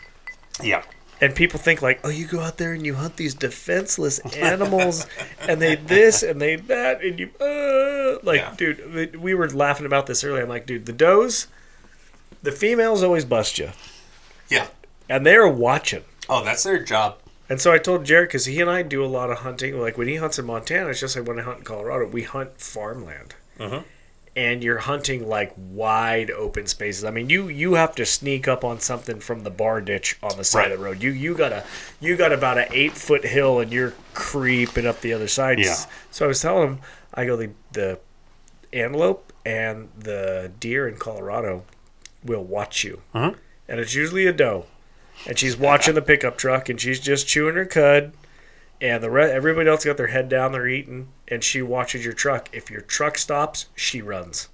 [0.63, 0.83] Yeah,
[1.23, 5.07] and people think like, oh, you go out there and you hunt these defenseless animals,
[5.41, 8.55] and they this and they that, and you, uh, like, Yeah.
[8.57, 10.43] dude, we- we were laughing about this earlier.
[10.43, 11.47] I'm like, dude, the does,
[12.43, 13.71] the females always bust you,
[14.51, 14.67] yeah.
[15.09, 16.05] and they're watching.
[16.29, 17.19] Oh, that's their job.
[17.49, 19.79] And so I told Jerett because he and I do a lot of hunting.
[19.79, 22.07] Like when he hunts in Montana, it's just like when I hunt in Colorado.
[22.07, 23.85] We hunt farmland, Mhm.
[24.35, 27.05] And you're hunting like wide open spaces.
[27.05, 30.37] I mean, you you have to sneak up on something from the bar ditch on
[30.37, 31.03] the side of the road.
[31.03, 31.65] You you got a
[32.01, 35.59] you got about an eight foot hill, and you're creeping up the other side.
[35.59, 35.77] Yeah.
[36.11, 36.79] So I was telling him,
[37.15, 37.99] I go the the
[38.73, 41.65] antelope and the deer in Colorado
[42.25, 43.37] will watch you, Mhm.
[43.69, 44.65] and it's usually a doe,
[45.27, 48.13] and she's watching the pickup truck, and she's just chewing her cud,
[48.83, 52.13] and the re- everybody else got their head down, they're eating, and she watches your
[52.13, 52.51] truck.
[52.53, 54.49] If your truck stops, she runs.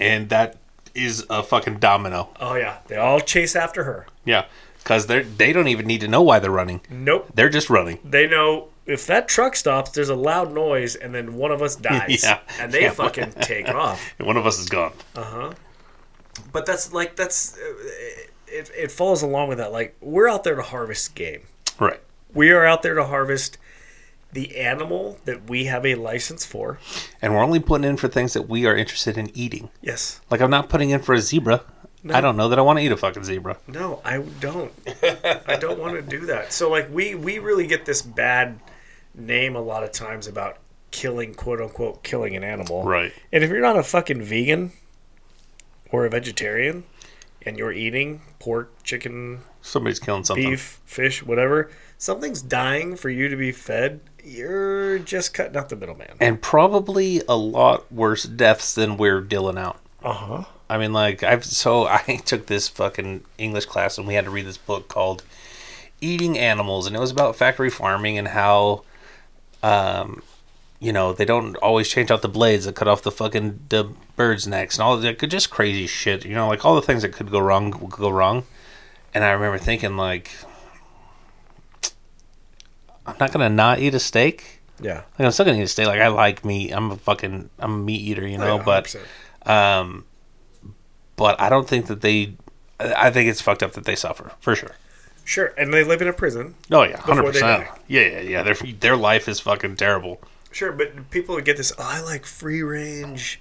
[0.00, 0.56] And that
[0.94, 2.30] is a fucking domino.
[2.40, 4.06] Oh yeah, they all chase after her.
[4.24, 4.46] Yeah,
[4.78, 6.80] because they they don't even need to know why they're running.
[6.88, 7.98] Nope, They're just running.
[8.04, 11.74] they know if that truck stops, there's a loud noise, and then one of us
[11.90, 12.38] dies, Yeah.
[12.60, 12.90] and they Yeah.
[12.92, 14.00] fucking take off.
[14.18, 14.92] And one of us is gone.
[15.16, 15.52] Uh huh.
[16.52, 17.56] But that's like that's
[18.46, 18.70] it.
[18.76, 19.72] It falls along with that.
[19.72, 21.42] Like we're out there to harvest game.
[21.80, 22.00] Right.
[22.32, 23.58] We are out there to harvest
[24.34, 26.78] the animal that we have a license for.
[27.22, 29.70] And we're only putting in for things that we are interested in eating.
[29.80, 30.20] Yes.
[30.30, 31.62] Like I'm not putting in for a zebra.
[32.12, 33.56] I don't know that I want to eat a fucking zebra.
[33.66, 34.72] No, I don't.
[35.48, 36.52] I don't want to do that.
[36.52, 38.60] So like we we really get this bad
[39.14, 40.58] name a lot of times about
[40.90, 42.82] killing, quote unquote, killing an animal.
[42.84, 43.12] Right.
[43.32, 44.72] And if you're not a fucking vegan
[45.90, 46.84] or a vegetarian
[47.42, 50.50] and you're eating pork, chicken, Somebody's killing something.
[50.50, 55.76] beef, fish, whatever, something's dying for you to be fed, you're just cutting out the
[55.76, 56.16] middleman.
[56.20, 59.80] And probably a lot worse deaths than we're dealing out.
[60.02, 60.44] Uh huh.
[60.68, 64.30] I mean, like I've so I took this fucking English class and we had to
[64.30, 65.22] read this book called
[66.00, 68.84] "Eating Animals," and it was about factory farming and how,
[69.62, 70.22] um,
[70.80, 73.90] you know, they don't always change out the blades that cut off the fucking the
[74.16, 76.24] birds' necks and all that, just crazy shit.
[76.24, 78.44] You know, like all the things that could go wrong could go wrong.
[79.12, 80.32] And I remember thinking, like,
[83.06, 84.60] I'm not gonna not eat a steak.
[84.80, 85.02] Yeah.
[85.18, 85.86] Like I'm still gonna eat a steak.
[85.86, 86.72] Like I like meat.
[86.72, 88.56] I'm a fucking I'm a meat eater, you know.
[88.58, 88.96] Yeah, but
[89.50, 90.04] um,
[91.16, 92.34] but I don't think that they.
[92.80, 94.72] I I think it's fucked up that they suffer for sure.
[95.24, 95.54] Sure.
[95.56, 96.54] And they live in a prison.
[96.70, 97.66] Oh yeah, hundred percent.
[97.88, 98.42] Yeah, yeah, yeah.
[98.42, 100.20] Their their life is fucking terrible.
[100.50, 101.72] Sure, but people get this.
[101.78, 103.40] Oh, I like free range,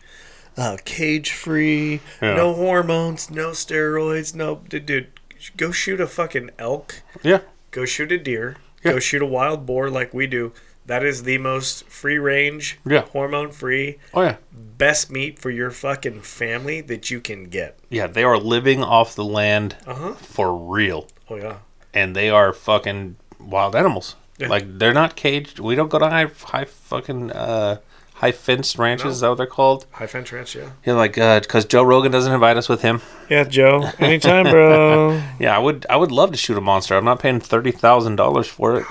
[0.57, 2.35] uh, cage free, Yeah.
[2.35, 4.61] no hormones, no steroids, no.
[4.67, 5.07] Dude, dude,
[5.55, 7.01] go shoot a fucking elk.
[7.21, 7.41] Yeah,
[7.71, 8.55] Go shoot a deer.
[8.83, 8.93] Yeah.
[8.93, 10.51] Go shoot a wild boar like we do.
[10.85, 13.03] That is the most free range, Yeah.
[13.13, 17.79] hormone free, oh yeah, best meat for your fucking family that you can get.
[17.89, 18.07] yeah.
[18.07, 20.13] They are living off the land Uh huh.
[20.15, 21.57] for real, Oh yeah.
[21.93, 24.15] and they are fucking wild animals.
[24.37, 24.47] Yeah.
[24.49, 25.59] Like they're not caged.
[25.59, 27.77] We don't go to high high fucking uh
[28.23, 29.03] high fenced ranches.
[29.05, 29.11] No.
[29.11, 29.85] Is that what they're called?
[29.91, 30.69] High fence ranch, yeah.
[30.85, 33.01] Yeah, like because Joe Rogan doesn't invite us with him.
[33.29, 33.89] Yeah, Joe.
[33.99, 35.21] Anytime, bro.
[35.39, 36.95] Yeah, I would I would love to shoot a monster.
[36.95, 38.85] I'm not paying thirty thousand dollars for it.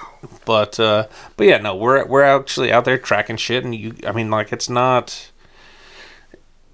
[0.44, 1.06] But uh
[1.36, 4.52] but yeah, no, we're we're actually out there tracking shit and you I mean like
[4.52, 5.30] it's not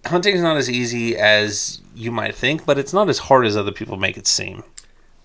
[0.06, 3.72] hunting's not as easy as you might think, but it's not as hard as other
[3.72, 4.64] people make it seem.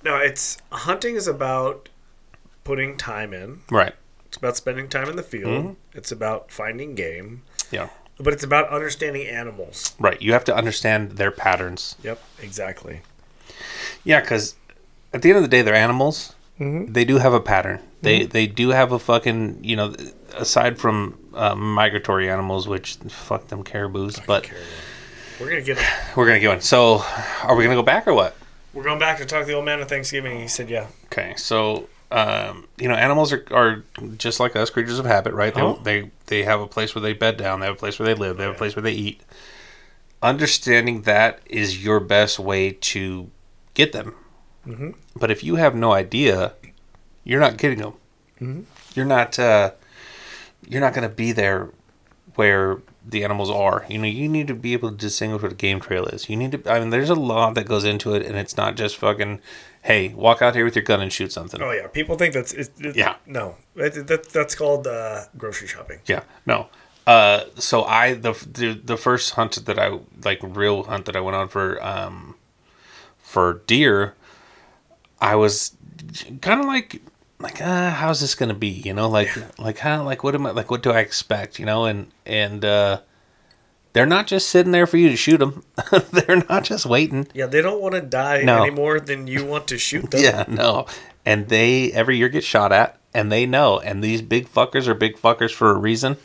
[0.03, 1.89] no, it's hunting is about
[2.63, 3.61] putting time in.
[3.71, 3.93] Right.
[4.33, 5.45] It's about spending time in the field.
[5.63, 5.75] Mhm.
[5.93, 7.43] It's about finding game.
[7.69, 7.89] Yeah.
[8.19, 9.93] But it's about understanding animals.
[9.99, 10.19] Right.
[10.19, 11.95] You have to understand their patterns.
[12.01, 13.01] Yep, exactly.
[14.03, 14.55] Yeah, because
[15.13, 16.33] at the end of the day, they're animals.
[16.59, 16.91] Mhm.
[16.95, 17.79] They do have a pattern.
[18.01, 19.93] They they do have a fucking you know,
[20.35, 24.49] aside from uh, migratory animals, which fuck them caribous, but
[25.39, 25.77] We're gonna get.
[26.15, 26.61] we're gonna go in.
[26.61, 27.03] So,
[27.43, 28.35] are we gonna go back or what?
[28.73, 30.39] We're going back to talk to the old man at Thanksgiving.
[30.41, 33.83] He said, "Yeah, Okay, so um, you know, animals are, are
[34.17, 35.53] just like us, creatures of habit, right?
[35.53, 35.79] They, Oh.
[35.83, 37.59] they they have a place where they bed down.
[37.59, 38.37] They have a place where they live.
[38.37, 39.21] They have a place where they eat.
[40.21, 43.29] Understanding that is your best way to
[43.73, 44.15] get them.
[44.65, 44.95] Mhm.
[45.17, 46.53] But if you have no idea,
[47.25, 47.93] you're not getting them.
[48.39, 48.63] Mhm.
[48.95, 49.37] You're not.
[49.37, 49.71] Uh,
[50.65, 51.71] you're not going to be there
[52.35, 53.85] where the animals are.
[53.89, 56.29] You know, you need to be able to distinguish what a game trail is.
[56.29, 56.71] You need to.
[56.71, 59.41] I mean, there's a lot that goes into it, and it's not just fucking.
[59.83, 61.61] Hey, walk out here with your gun and shoot something.
[61.61, 63.15] oh yeah." People think that's it, it- Yeah.
[63.25, 65.99] No, that, that, that's called uh, grocery shopping.
[66.05, 66.67] Yeah, no.
[67.05, 71.19] Uh, so I the, the the first hunt that I like real hunt that I
[71.19, 72.35] went on for um
[73.17, 74.15] for deer,
[75.19, 75.75] I was
[76.41, 77.01] kind of like
[77.39, 78.69] like uh, how's this gonna be?
[78.69, 79.29] You know, like
[79.59, 81.59] like how like what am I like what do I expect?
[81.59, 83.01] You know, and and uh,
[83.93, 85.63] they're not just sitting there for you to shoot them.
[86.11, 87.27] they're not just waiting.
[87.33, 88.63] Yeah, they don't want to die No.
[88.63, 90.21] any more than you want to shoot them.
[90.21, 90.87] Yeah, no.
[91.25, 93.79] And they every year get shot at, and they know.
[93.79, 96.17] And these big fuckers are big fuckers for a reason.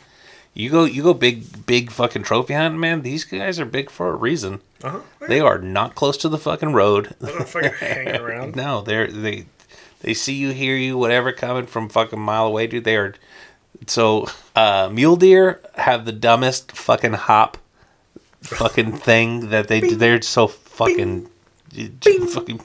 [0.53, 3.03] You go, you go big, big fucking trophy hunting, man.
[3.03, 4.61] These guys are big for a reason.
[4.83, 4.99] Uh-huh.
[5.27, 7.15] They are not close to the fucking road.
[7.19, 8.55] They're not fucking around.
[8.55, 9.45] no, they're they
[10.01, 12.83] they see you, hear you, whatever coming from fucking mile away, dude.
[12.83, 13.13] They are
[13.87, 17.57] so uh, mule deer have the dumbest fucking hop
[18.41, 19.95] fucking thing that they do.
[19.95, 21.29] They're so fucking.
[21.71, 22.61] Fucking,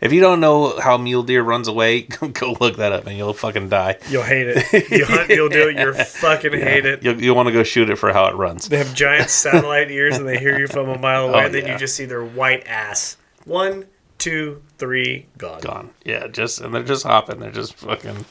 [0.00, 2.02] if you don't know how mule deer runs away,
[2.32, 3.98] go look that up and you'll fucking die.
[4.10, 4.90] You'll hate it.
[4.90, 5.78] You hunt, you'll do it.
[5.78, 7.04] You'll fucking hate it.
[7.04, 8.68] You'll, you'll want to go shoot it for how it runs.
[8.68, 11.42] They have giant satellite ears and they hear you from a mile away.
[11.42, 11.74] Oh, and then yeah.
[11.74, 13.16] you just see their white ass.
[13.44, 13.86] One,
[14.18, 15.60] two, three, gone.
[15.60, 15.90] Gone.
[16.04, 17.38] Yeah, just and they're just hopping.
[17.38, 18.24] They're just fucking.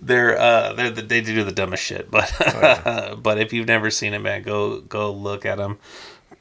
[0.00, 2.10] They're uh they're the, they do the dumbest shit.
[2.10, 2.32] But
[3.22, 5.78] but if you've never seen it, man, go go look at them.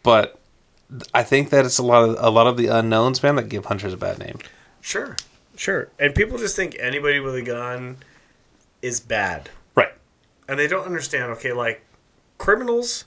[0.03, 0.39] But
[1.13, 3.65] I think that it's a lot of a lot of the unknowns, man, that give
[3.65, 4.37] hunters a bad name.
[4.81, 5.15] Sure,
[5.55, 5.89] sure.
[5.99, 7.97] And people just think anybody with a gun
[8.81, 9.49] is bad.
[9.75, 9.91] Right.
[10.47, 11.83] And they don't understand, okay, like
[12.37, 13.03] criminals,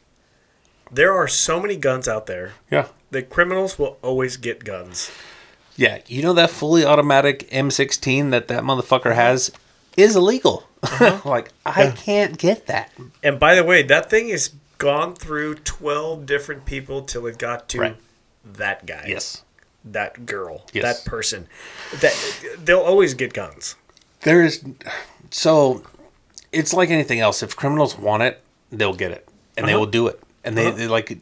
[0.90, 2.88] there are so many guns out there Yeah.
[3.12, 5.10] that criminals will always get guns.
[5.76, 9.50] Yeah, you know that fully automatic M16 that that motherfucker has
[9.96, 10.64] is illegal.
[11.24, 12.90] like I can't get that.
[13.22, 17.68] And by the way, that thing is gone through 12 different people till it got
[17.70, 17.96] to Right.
[18.44, 19.04] that guy.
[19.08, 19.42] Yes.
[19.84, 20.64] That girl.
[20.72, 20.82] Yes.
[20.84, 21.46] That person.
[22.00, 22.14] That
[22.64, 23.76] they'll always get guns.
[24.22, 24.64] There is
[25.30, 25.82] so
[26.52, 27.42] it's like anything else.
[27.42, 29.80] If criminals want it, they'll get it, and they Uh-huh.
[29.80, 30.76] will do it, and they, Uh-huh.
[30.76, 31.18] they like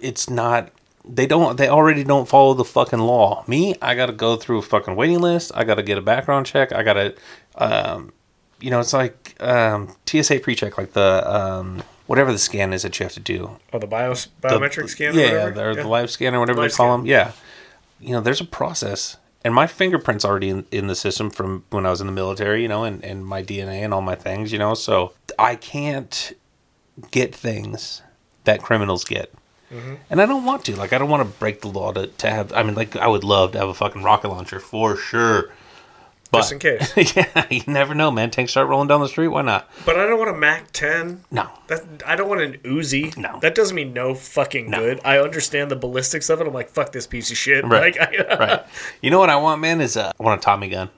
[0.00, 0.70] it's not.
[1.08, 1.56] They don't.
[1.56, 3.44] They already don't follow the fucking law.
[3.46, 5.50] Me, I got to go through a fucking waiting list.
[5.54, 6.72] I got to get a background check.
[6.72, 7.14] I got to,
[7.56, 8.12] um,
[8.60, 12.98] you know, it's like um, TSA pre-check, like the um, whatever the scan is that
[12.98, 13.58] you have to do.
[13.72, 15.16] Oh, the bios, The- biometric scan.
[15.16, 15.72] or Yeah, whatever?
[15.72, 15.82] Yeah.
[15.82, 17.00] the live scan or whatever Live they call scan.
[17.00, 17.06] them.
[17.06, 17.32] Yeah,
[18.00, 21.84] you know, there's a process, and my fingerprints already in, in the system from when
[21.86, 22.62] I was in the military.
[22.62, 24.52] You know, and and my DNA and all my things.
[24.52, 26.32] You know, so I can't
[27.10, 28.02] get things
[28.44, 29.32] that criminals get.
[29.72, 29.94] Mm-hmm.
[30.10, 30.76] And I don't want to.
[30.76, 32.52] Like, I don't want to break the law to, to have.
[32.52, 35.50] I mean, like, I would love to have a fucking rocket launcher for sure.
[36.32, 37.14] But, Just in case.
[37.16, 38.30] yeah, you never know, man.
[38.30, 39.28] Tanks start rolling down the street.
[39.28, 39.70] Why not?
[39.84, 41.24] But I don't want a Mac 10.
[41.30, 41.50] No.
[41.66, 43.14] That I don't want an Uzi.
[43.18, 43.38] No.
[43.40, 44.78] That doesn't mean no fucking No.
[44.78, 45.00] good.
[45.04, 46.46] I understand the ballistics of it.
[46.46, 47.64] I'm like, fuck this piece of shit.
[47.66, 47.94] Right.
[47.98, 48.62] Like, I, right.
[49.02, 49.82] You know what I want, man?
[49.82, 50.88] Is uh, I want a Tommy gun.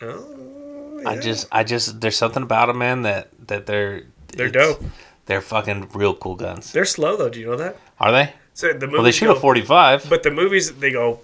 [0.00, 3.02] Oh, I just, I just, there's something about them, man.
[3.02, 4.82] That that they're They're dope.
[5.26, 6.72] They're fucking real cool guns.
[6.72, 7.28] They're slow though.
[7.28, 7.76] Do you know that?
[8.00, 8.32] Are they?
[8.54, 10.06] So the Well, they shoot go, a 45.
[10.08, 11.20] But the movies they go.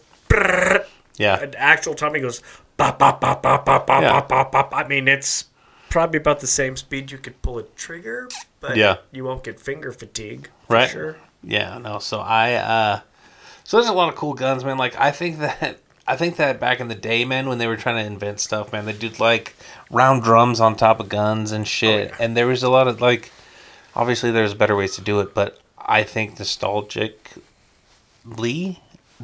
[1.17, 1.41] Yeah.
[1.41, 2.43] An actual Tommy goes.
[2.77, 4.13] Bop, bop, bop, bop, bop, bop, Yeah.
[4.13, 4.75] bop, bop, bop.
[4.75, 5.45] I mean, it's
[5.91, 8.29] probably about the same speed you could pull a trigger,
[8.61, 8.97] but Yeah.
[9.13, 10.51] you won't get finger fatigue.
[10.67, 10.91] For Right.
[10.91, 11.17] Sure.
[11.43, 11.99] Yeah, no.
[12.01, 13.01] So I uh
[13.63, 14.77] so there's a lot of cool guns, man.
[14.79, 17.77] Like I think that I think that back in the day, man, when they were
[17.77, 19.55] trying to invent stuff, man, they did like
[19.91, 22.09] round drums on top of guns and shit.
[22.11, 22.17] yeah.
[22.19, 23.31] And there was a lot of like
[23.95, 28.79] obviously there's better ways to do it, but I think nostalgically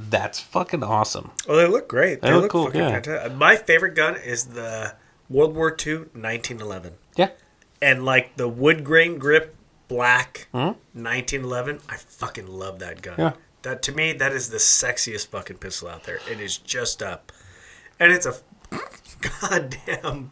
[0.08, 1.32] that's fucking awesome.
[1.48, 2.20] Oh, they look great.
[2.22, 2.90] They, They look look, cool, fucking yeah.
[2.92, 3.34] fantastic.
[3.36, 4.94] My favorite gun is the
[5.28, 6.94] World War II 1911.
[7.16, 7.30] Yeah.
[7.82, 9.54] And like the wood grain grip
[9.88, 10.76] black Mhm.
[10.94, 13.14] 1911, I fucking love that gun.
[13.18, 13.32] Yeah.
[13.62, 16.20] That to me, that is the sexiest fucking pistol out there.
[16.30, 17.30] It is just up,
[17.98, 18.34] and it's a
[19.40, 20.30] goddamn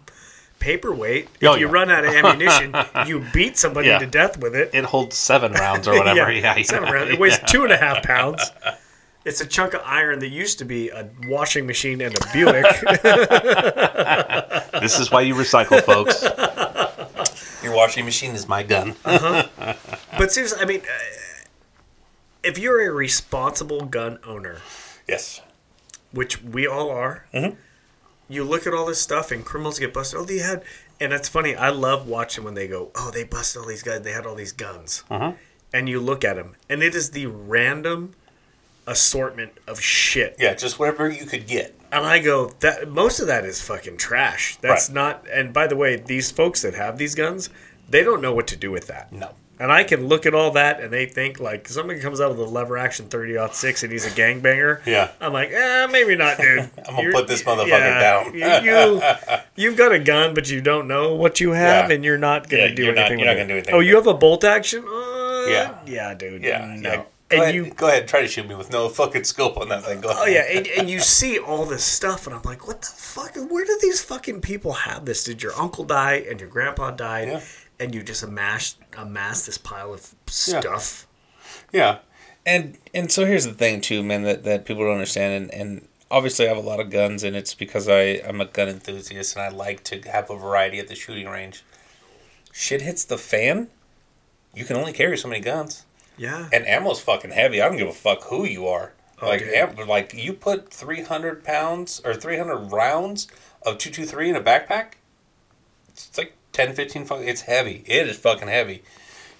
[0.59, 1.29] paperweight.
[1.43, 1.73] Oh, if you yeah.
[1.73, 2.75] run out of ammunition,
[3.07, 3.99] you beat somebody Yeah.
[3.99, 4.71] to death with it.
[4.73, 6.33] It holds seven rounds or whatever.
[6.33, 7.11] yeah, yeah, seven rounds.
[7.13, 8.43] It weighs two and a half pounds.
[9.29, 12.65] It's a chunk of iron that used to be a washing machine and a Buick.
[14.81, 16.23] This is why you recycle, folks.
[17.63, 18.95] Your washing machine is my gun.
[19.05, 21.45] but seriously, I mean, uh,
[22.43, 24.59] if you're a responsible gun owner,
[25.07, 25.41] yes.
[26.13, 27.57] which we all are, Mm-hmm.
[28.29, 30.21] you look at all this stuff and criminals get busted.
[30.21, 30.63] Oh, they had,
[31.01, 31.55] and it's funny.
[31.55, 34.03] I love watching when they go, "Oh, they busted all these guys.
[34.03, 35.37] They had all these guns," Mhm.
[35.75, 38.15] and you look at them, and it is the random
[38.91, 40.37] assortment of shit.
[40.39, 41.75] Yeah, just whatever you could get.
[41.93, 44.57] And I go, that most of that is fucking trash.
[44.61, 44.95] That's Right.
[44.95, 45.27] not.
[45.33, 47.49] And by the way, these folks that have these guns,
[47.89, 49.13] they don't know what to do with that.
[49.13, 49.31] No.
[49.61, 52.39] And I can look at all that and they think like somebody comes out with
[52.39, 54.85] a lever action 30 six and he's a gangbanger.
[54.87, 55.09] Yeah.
[55.21, 56.71] I'm like, eh, maybe not, dude.
[56.89, 58.35] I'm gonna put this motherfucker down.
[58.35, 59.03] you, you,
[59.57, 61.95] you've got a gun, but you don't know what you have, Yeah.
[61.97, 63.19] and you're not gonna Yeah, do you're not- anything.
[63.19, 64.85] you're not with gonna do anything Oh, you have a bolt action?
[64.87, 65.75] Uh, Yeah.
[65.87, 66.43] Yeah, dude.
[66.45, 67.07] Yeah, No.
[67.31, 67.37] Yeah.
[67.37, 69.85] And ahead, you, go ahead, try to shoot me with no fucking scope on that
[69.85, 70.01] thing.
[70.01, 70.23] Go ahead.
[70.23, 73.35] Oh yeah, and, and you see all this stuff, and I'm like, what the fuck?
[73.37, 75.25] Where do these fucking people have this?
[75.25, 77.41] Did your uncle die and your grandpa died, Yeah.
[77.81, 80.15] and you just amass amass this pile of
[80.47, 80.61] Yeah.
[80.61, 81.07] stuff?
[81.73, 81.99] Yeah,
[82.47, 85.89] and and so here's the thing too, man, that, that people don't understand, and, and
[86.11, 89.37] obviously I have a lot of guns, and it's because I I'm a gun enthusiast,
[89.37, 91.63] and I like to have a variety at the shooting range.
[92.53, 93.69] Shit hits the fan,
[94.55, 95.85] you can only carry so many guns,
[96.19, 97.63] Yeah, and ammo's fucking heavy.
[97.63, 98.93] I don't give a fuck who you are.
[99.21, 103.29] Oh, like like you put three hundred pounds or three hundred rounds
[103.63, 104.93] of two two three in a backpack.
[105.89, 107.21] It's like 10, 15 fuck.
[107.23, 107.83] It's heavy.
[107.87, 108.83] It is fucking heavy.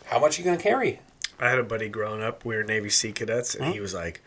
[0.07, 1.01] How much you gonna carry?
[1.39, 2.45] I had a buddy growing up.
[2.45, 4.21] We were Navy Sea cadets, and he was like,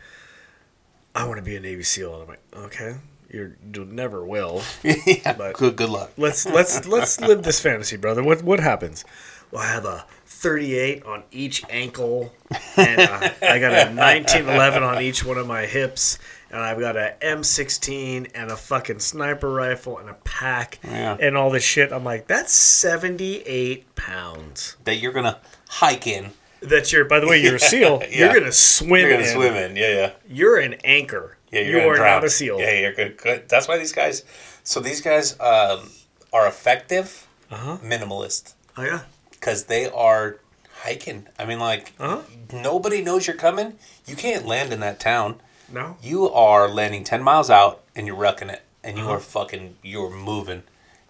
[1.14, 2.96] "I want to be a Navy SEAL." And I'm like, "Okay,
[3.30, 5.34] you're, you never will." yeah.
[5.34, 6.12] But- good good luck.
[6.18, 8.24] let's let's let's live this fantasy, brother.
[8.24, 9.04] What what happens?
[9.52, 12.34] Well, I have a 38 on each ankle,
[12.78, 16.18] and uh, I got a 1911 on each one of my hips,
[16.50, 21.18] and I've got a M16 and a fucking sniper rifle and a pack Yeah.
[21.20, 21.92] and all this shit.
[21.92, 24.78] I'm like, that's 78 pounds.
[24.86, 26.32] that you're gonna hike in.
[26.62, 27.06] That's your.
[27.06, 28.02] By the way, you're a SEAL.
[28.10, 28.26] Yeah.
[28.32, 29.02] You're gonna swim.
[29.02, 29.34] You're gonna in.
[29.36, 29.76] swim in.
[29.76, 30.12] Yeah, yeah.
[30.30, 31.38] You're an anchor.
[31.52, 32.60] Yeah, you're you are not a SEAL.
[32.60, 33.18] Yeah, you're good.
[33.18, 33.50] good.
[33.50, 34.24] That's why these guys.
[34.64, 35.90] So these guys um,
[36.32, 37.78] are effective, Uh-huh.
[37.84, 39.02] minimalist, Oh yeah.
[39.42, 40.38] Because they are
[40.84, 41.28] hiking.
[41.38, 42.22] I mean, like Uh-huh.
[42.54, 43.78] nobody knows you're coming.
[44.06, 45.42] You can't land in that town.
[45.70, 45.98] No.
[46.02, 49.14] You are landing ten miles out, and you're wrecking it, and you Uh-huh.
[49.16, 49.78] are fucking.
[49.84, 50.64] You're moving,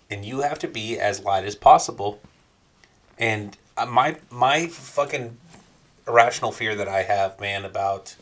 [0.09, 2.19] and you have to be as light as possible.
[3.19, 5.37] And uh, my my fucking
[6.07, 8.15] irrational fear that I have, man, about.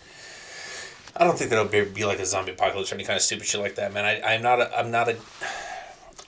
[1.16, 3.46] I don't think that'll be, be like a zombie apocalypse or any kind of stupid
[3.46, 4.06] shit like that, man.
[4.06, 5.18] I, I'm not a I'm not a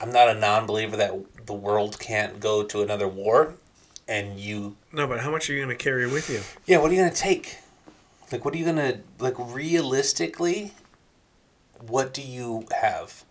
[0.00, 1.12] I'm not a non-believer that
[1.46, 3.54] the world can't go to another war.
[4.08, 6.40] And you No, but how much are you going to carry with you?
[6.66, 7.56] yeah, what are you gonna take?
[8.30, 10.72] Like, what are you gonna like realistically?
[11.86, 13.24] What do you have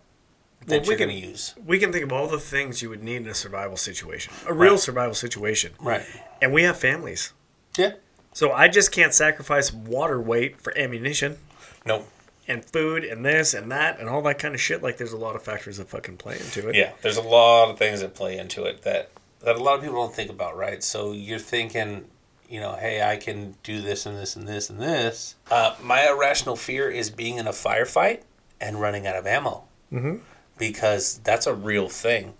[0.66, 1.54] that Well, we you're can- gonna use?
[1.64, 4.52] We can think of all the things you would need in a survival situation, a
[4.52, 4.80] real Right.
[4.80, 5.72] survival situation.
[5.80, 6.04] Right.
[6.40, 7.32] And we have families.
[7.76, 7.94] Yeah.
[8.34, 11.38] So I just can't sacrifice water weight for ammunition
[11.84, 12.06] No.
[12.48, 14.82] and food and this and that and all that kind of shit.
[14.82, 16.74] Like, there's a lot of factors that fucking play into it.
[16.74, 19.10] Yeah, there's a lot of things that play into it that
[19.44, 20.82] that a lot of people don't think about, right?
[20.82, 22.04] So you're thinking,
[22.48, 25.34] you know, hey, I can do this and this and this and this.
[25.50, 28.20] Uh, my irrational fear is being in a firefight
[28.60, 30.20] and running out of ammo, Mhm.
[30.58, 32.34] because that's a real thing,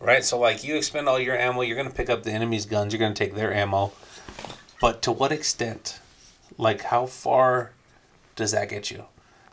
[0.00, 0.24] right?
[0.24, 2.98] So like, you expend all your ammo, you're gonna pick up the enemy's guns, you're
[3.00, 3.92] gonna take their ammo,
[4.80, 6.00] but to what extent?
[6.56, 7.70] Like, how far
[8.34, 9.04] does that get you?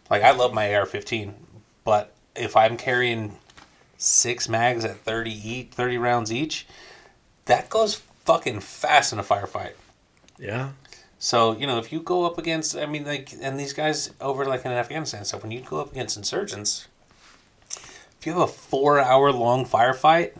[0.10, 1.34] Like, I love my AR-15,
[1.84, 3.38] but if I'm carrying
[3.97, 6.66] six mags at 30 each, 30 rounds each,
[7.46, 9.74] that goes fucking fast in a firefight.
[10.38, 10.72] Yeah.
[11.20, 14.46] So, you know, if you go up against, I mean, like, and these guys over,
[14.46, 16.88] like, in Afghanistan stuff, when you go up against insurgents,
[18.20, 20.34] if you have a four hour long firefight,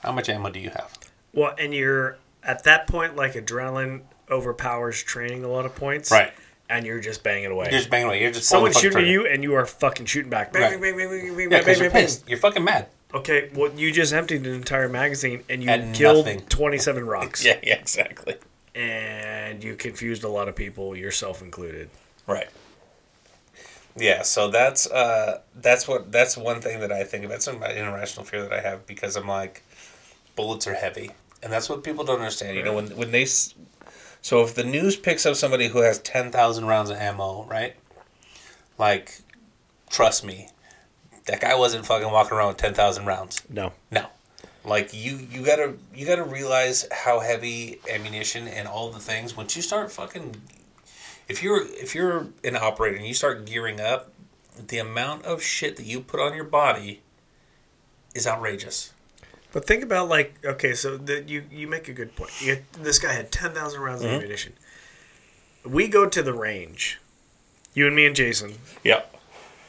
[0.00, 0.98] how much ammo do you have?
[1.32, 6.10] Well, and you're at that point, like, adrenaline overpowers training a lot of points.
[6.10, 6.32] Right.
[6.68, 7.68] And you're just banging away.
[7.70, 8.22] You're just banging away.
[8.22, 10.52] You're just Someone's pulling shooting at you, and you are fucking shooting back.
[10.52, 10.70] Bang, Right.
[10.80, 11.40] bang, bang, bang, bang, bang.
[11.42, 12.04] Yeah, bang, because you're bang, bang.
[12.04, 12.28] pissed.
[12.28, 12.86] You're fucking mad.
[13.14, 16.40] Okay, well, you just emptied an entire magazine and you And killed nothing.
[16.46, 17.44] 27 rocks.
[17.44, 18.36] Yeah, yeah, exactly.
[18.74, 21.90] And you confused a lot of people, yourself included.
[22.26, 22.48] Right.
[23.94, 27.34] Yeah, so that's uh that's what that's one thing that I think about.
[27.34, 29.62] It's an irrational fear that I have because I'm like,
[30.34, 31.10] bullets are heavy,
[31.42, 32.56] and that's what people don't understand.
[32.56, 36.30] You know, when when they, so if the news picks up somebody who has ten
[36.30, 37.76] thousand rounds of ammo, right?
[38.78, 39.20] Like,
[39.90, 40.48] trust me,
[41.26, 43.42] that guy wasn't fucking walking around with ten thousand rounds.
[43.48, 43.72] No.
[43.90, 44.06] No.
[44.64, 49.36] Like you, you gotta, you gotta realize how heavy ammunition and all the things.
[49.36, 50.36] Once you start fucking,
[51.28, 54.12] if you're if you're an operator and you start gearing up,
[54.68, 57.00] the amount of shit that you put on your body
[58.14, 58.92] is outrageous.
[59.52, 62.30] But think about, like, okay, so the, you, you make a good point.
[62.40, 64.08] You, this guy had 10,000 rounds Mm-hmm.
[64.08, 64.52] of ammunition.
[65.64, 66.98] We go to the range,
[67.74, 69.14] you and me and Jason, Yep.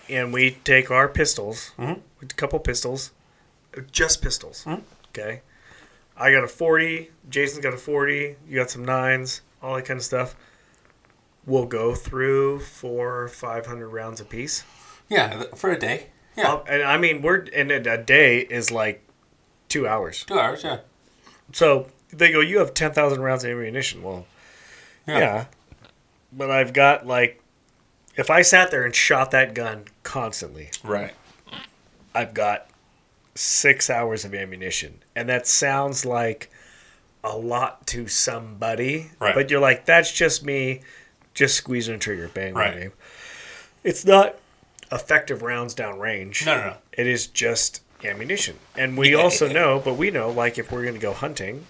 [0.09, 2.01] And we take our pistols, Mhm.
[2.21, 3.11] a couple pistols,
[3.91, 4.63] just pistols.
[4.65, 4.81] Mhm.
[5.09, 5.41] Okay,
[6.17, 7.11] I got a forty.
[7.29, 8.35] Jason's got a forty.
[8.47, 10.35] You got some nines, all that kind of stuff.
[11.45, 14.63] We'll go through four, five hundred rounds a piece.
[15.09, 16.07] Yeah, for a day.
[16.35, 19.03] Yeah, Uh, and I mean, we're and a day is like
[19.69, 20.23] two hours.
[20.25, 20.63] two hours.
[20.63, 20.79] Yeah.
[21.51, 24.01] So they go, you have ten thousand rounds of ammunition.
[24.01, 24.25] Well,
[25.05, 25.19] Yeah.
[25.19, 25.45] yeah,
[26.31, 27.39] but I've got like,
[28.15, 31.13] if I sat there and shot that gun constantly, Right.
[32.15, 32.67] I've got
[33.35, 34.99] six hours of ammunition.
[35.15, 36.51] And that sounds like
[37.23, 39.11] a lot to somebody.
[39.19, 39.33] Right.
[39.33, 40.81] But you're like, that's just me
[41.33, 42.27] just squeezing a trigger.
[42.27, 42.75] Bang, Right.
[42.75, 42.91] bang.
[43.83, 44.35] It's not
[44.91, 46.45] effective rounds down range.
[46.45, 46.75] No, no, no.
[46.91, 48.57] It is just ammunition.
[48.77, 51.65] And we also know, but we know, like, if we're going to go hunting,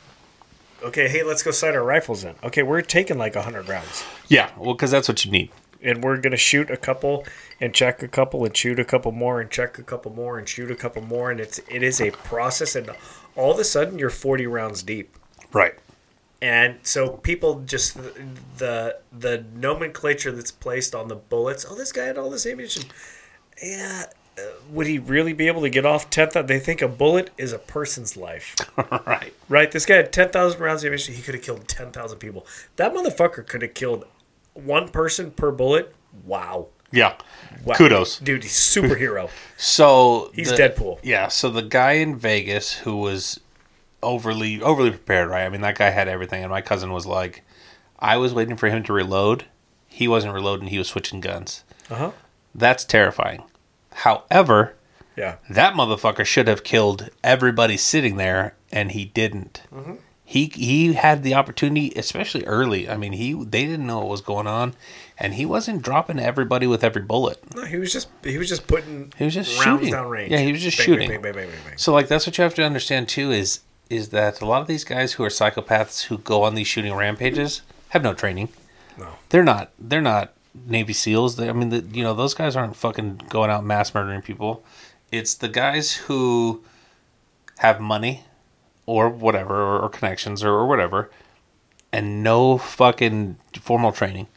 [0.83, 2.35] okay, hey, let's go sight our rifles in.
[2.43, 4.49] Okay, we're taking like 100 rounds Yeah.
[4.57, 5.49] Well, because that's what you need.
[5.83, 7.25] And we're gonna shoot a couple
[7.61, 10.47] and check a couple and shoot a couple more and check a couple more and
[10.47, 12.89] shoot a couple more and it's it is a process and
[13.35, 15.15] all of a sudden you're 40 rounds deep
[15.51, 15.75] Right.
[16.41, 17.95] and so people just
[18.57, 22.85] the the nomenclature that's placed on the bullets oh this guy had all this ammunition
[23.63, 24.05] yeah
[24.35, 27.53] uh, would he really be able to get off 10,000 they think a bullet is
[27.53, 28.55] a person's life
[29.05, 29.31] right.
[29.47, 32.45] right this guy had 10,000 rounds of ammunition he could have killed 10,000 people
[32.77, 34.05] that motherfucker could have killed
[34.53, 35.93] one person per bullet
[36.25, 37.15] wow Yeah.
[37.65, 37.75] Wow.
[37.75, 38.19] Kudos.
[38.19, 39.29] Dude, he's superhero.
[39.57, 40.99] So He's the- Deadpool.
[41.01, 41.27] Yeah.
[41.29, 43.39] So the guy in Vegas who was
[44.01, 45.45] overly overly prepared, right?
[45.45, 47.43] I mean, that guy had everything, and my cousin was like,
[47.99, 49.45] I was waiting for him to reload.
[49.87, 50.67] He wasn't reloading.
[50.67, 51.63] He was switching guns.
[51.89, 52.11] Uh huh.
[52.53, 53.43] That's terrifying.
[53.93, 54.75] However,
[55.15, 55.35] Yeah.
[55.49, 59.63] that motherfucker should have killed everybody sitting there, and he didn't.
[59.73, 59.93] Mm-hmm.
[60.33, 62.89] He he had the opportunity, especially early.
[62.89, 64.73] I mean, he they didn't know what was going on,
[65.19, 67.37] and he wasn't dropping everybody with every bullet.
[67.55, 69.93] No, he was just he was just putting He was just rounds shooting.
[69.93, 70.31] down range.
[70.31, 71.21] Yeah, he was just Bang, shooting.
[71.21, 71.49] Bang, bang.
[71.75, 73.59] So like that's what you have to understand too is
[73.91, 76.95] is that a lot of these guys who are psychopaths who go on these shooting
[76.95, 78.49] rampages have no training.
[78.97, 79.09] No.
[79.29, 80.33] They're not they're not
[80.65, 81.35] Navy SEALs.
[81.35, 84.63] They, I mean, the, you know, those guys aren't fucking going out mass murdering people.
[85.11, 86.63] It's the guys who
[87.59, 88.23] have money
[88.85, 91.09] or whatever or, or connections or, or whatever
[91.91, 94.27] and no fucking formal training.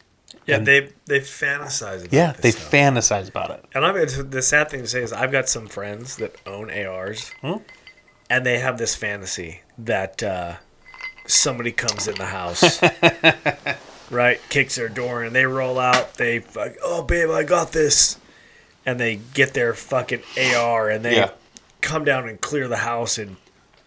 [0.45, 2.71] Yeah, And- they they fantasize about Yeah, they stuff.
[2.71, 3.65] fantasize about it.
[3.73, 7.31] and I've the sad thing to say is I've got some friends that own ARs,
[7.41, 7.57] Hmm?
[8.29, 10.55] and they have this fantasy that uh,
[11.25, 12.81] somebody comes in the house.
[14.09, 16.13] right, kicks their door and they roll out.
[16.15, 18.17] They like, oh babe, I got this,
[18.85, 20.21] and they get their fucking
[20.55, 21.31] AR and they Yeah.
[21.81, 23.35] come down and clear the house and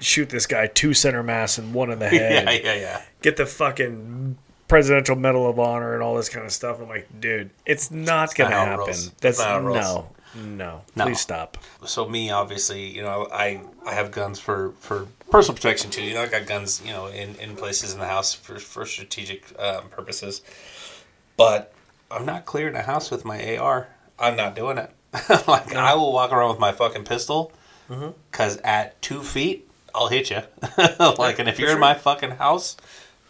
[0.00, 2.44] shoot this guy two center mass and one in the head.
[2.44, 3.02] yeah, yeah, yeah.
[3.22, 4.36] Get the fucking
[4.68, 6.80] presidential medal of honor and all this kind of stuff.
[6.80, 8.94] I'm like, dude, it's not gonna not happen.
[9.20, 9.76] That's not how it rolls.
[9.84, 10.08] no,
[10.44, 11.04] no, No.
[11.06, 11.56] Please stop.
[11.86, 16.14] so me obviously you know i i have guns for for personal protection too you
[16.14, 19.44] know i got guns you know in in places in the house for for strategic
[19.58, 20.42] um, purposes
[21.36, 21.72] but
[22.12, 23.88] i'm not clearing a house with my ar
[24.20, 24.92] i'm not doing it
[25.48, 27.50] like i will walk around with my fucking pistol
[28.30, 30.40] because at two feet i'll hit you
[31.18, 32.76] like and if you're in my fucking house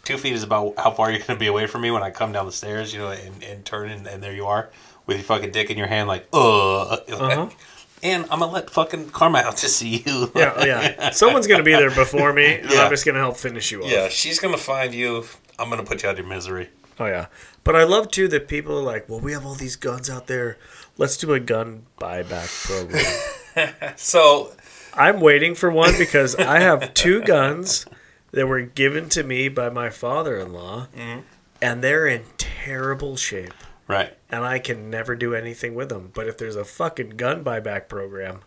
[0.03, 2.09] two feet is about how far you're going to be away from me when i
[2.09, 4.69] come down the stairs you know and, and turn and, and there you are
[5.05, 7.49] with your fucking dick in your hand like uh Uh-huh.
[8.03, 10.31] and I'm gonna let fucking Karma out to see you.
[10.35, 11.11] Yeah, oh, yeah.
[11.11, 12.83] Someone's gonna be there before me, and Yeah.
[12.85, 13.91] I'm just gonna help finish you off.
[13.91, 15.25] Yeah, she's gonna find you.
[15.59, 16.69] I'm gonna put you out of your misery.
[16.99, 17.27] Oh yeah.
[17.63, 20.25] But I love too that people are like, well, we have all these guns out
[20.25, 20.57] there.
[20.97, 23.73] Let's do a gun buyback program.
[23.97, 24.53] So
[24.93, 27.85] I'm waiting for one because I have two guns
[28.31, 31.19] that were given to me by my father-in-law, Mm-hmm.
[31.61, 33.53] and they're in terrible shape.
[33.87, 36.11] right, and I can never do anything with them.
[36.13, 38.39] But if there's a fucking gun buyback program,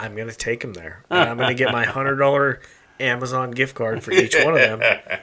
[0.00, 2.60] I'm gonna take them there, and I'm gonna get my hundred dollar
[3.00, 4.80] Amazon gift card for each one of them.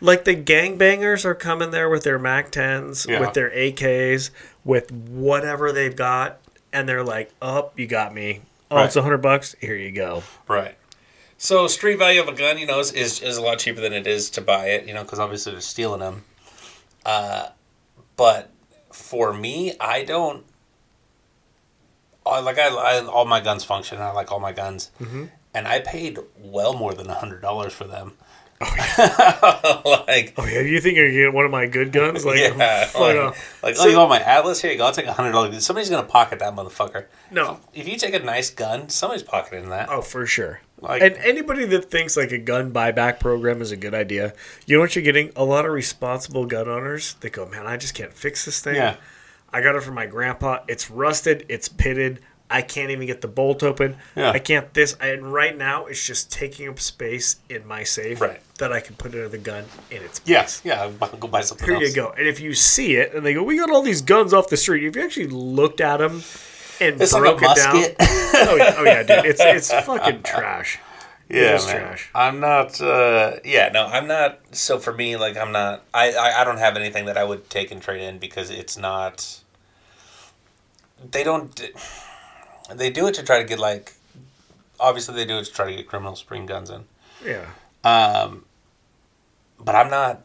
[0.00, 3.18] Like the gangbangers are coming there with their Mac 10s, Yeah.
[3.18, 4.30] with their AKs,
[4.64, 6.38] with whatever they've got,
[6.72, 8.42] and they're like, "Oh, you got me.
[8.70, 8.86] Oh, Right.
[8.86, 9.54] it's a hundred bucks.
[9.60, 10.76] Here you go." right.
[11.40, 13.92] So street value of a gun, you know, is, is, is a lot cheaper than
[13.92, 14.86] it is to buy it.
[14.88, 16.24] You know, because obviously they're stealing them.
[17.06, 17.50] Uh,
[18.16, 18.50] but
[18.92, 20.44] for me, I don't.
[22.26, 24.00] I like I, I all my guns function.
[24.00, 24.90] I like all my guns,
[25.54, 28.14] and I paid well more than a hundred dollars for them.
[28.60, 32.24] Oh, like Oh yeah, you think you're gonna get one of my good guns?
[32.24, 33.62] Like, yeah, like, off.
[33.62, 34.60] like So- oh, you want my Atlas?
[34.60, 34.86] Here you go.
[34.86, 35.64] I'll take a hundred dollars.
[35.64, 37.06] Somebody's gonna pocket that motherfucker.
[37.30, 39.88] no, If you take a nice gun, somebody's pocketing that.
[39.90, 40.60] Oh, for sure.
[40.80, 44.32] Like- and anybody that thinks like a gun buyback program is a good idea,
[44.66, 45.30] you know what you're getting?
[45.36, 48.76] A lot of responsible gun owners that go, man, I just can't fix this thing.
[48.76, 48.96] Yeah.
[49.52, 50.58] I got it from my grandpa.
[50.68, 51.46] It's rusted.
[51.48, 52.20] It's pitted.
[52.50, 53.96] I can't even get the bolt open.
[54.16, 54.30] Yeah.
[54.30, 54.96] I can't this.
[55.00, 58.40] And right now, it's just taking up space in my safe Right.
[58.58, 60.28] that I can put another gun in its place.
[60.30, 60.82] Yes, yeah.
[61.02, 61.84] I'll Go buy something Here else.
[61.88, 62.14] you go.
[62.16, 64.56] And if you see it and they go, we got all these guns off the
[64.56, 64.84] street.
[64.84, 66.22] If you actually looked at them
[66.80, 67.74] and It's like broke a it down.
[67.76, 69.26] oh, yeah, oh yeah, dude.
[69.26, 70.78] It's it's fucking trash.
[71.28, 71.60] yeah, man.
[71.60, 72.10] trash.
[72.14, 72.80] I'm not.
[72.80, 74.38] Uh, yeah, no, I'm not.
[74.52, 75.82] So for me, like, I'm not.
[75.92, 78.78] I, I I don't have anything that I would take and trade in because it's
[78.78, 79.40] not.
[81.10, 81.60] They don't.
[82.72, 83.94] They do it to try to get like.
[84.80, 86.84] Obviously, they do it to try to get criminals bring guns in.
[87.24, 87.46] Yeah.
[87.84, 88.44] Um,
[89.58, 90.24] but I'm not.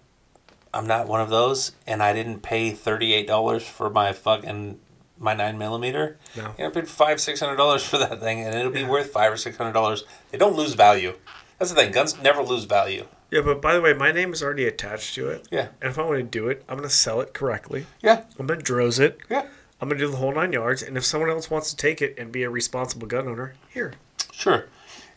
[0.74, 4.80] I'm not one of those, and I didn't pay thirty eight dollars for my fucking
[5.20, 6.18] my nine millimeter.
[6.36, 6.54] No.
[6.58, 9.12] You know, I paid five six hundred dollars for that thing, and it'll be worth
[9.12, 10.04] five or six hundred dollars.
[10.32, 11.14] They don't lose value.
[11.60, 11.92] That's the thing.
[11.92, 13.06] Guns never lose value.
[13.32, 15.48] Yeah, but by the way, my name is already attached to it.
[15.50, 15.70] Yeah.
[15.82, 17.88] And if I want to do it, I'm going to sell it correctly.
[18.02, 18.26] Yeah.
[18.38, 19.18] I'm going to DROS it.
[19.30, 19.48] Yeah.
[19.82, 20.82] I'm going to do the whole nine yards.
[20.82, 23.94] And if someone else wants to take it and be a responsible gun owner, here.
[24.32, 24.68] Sure.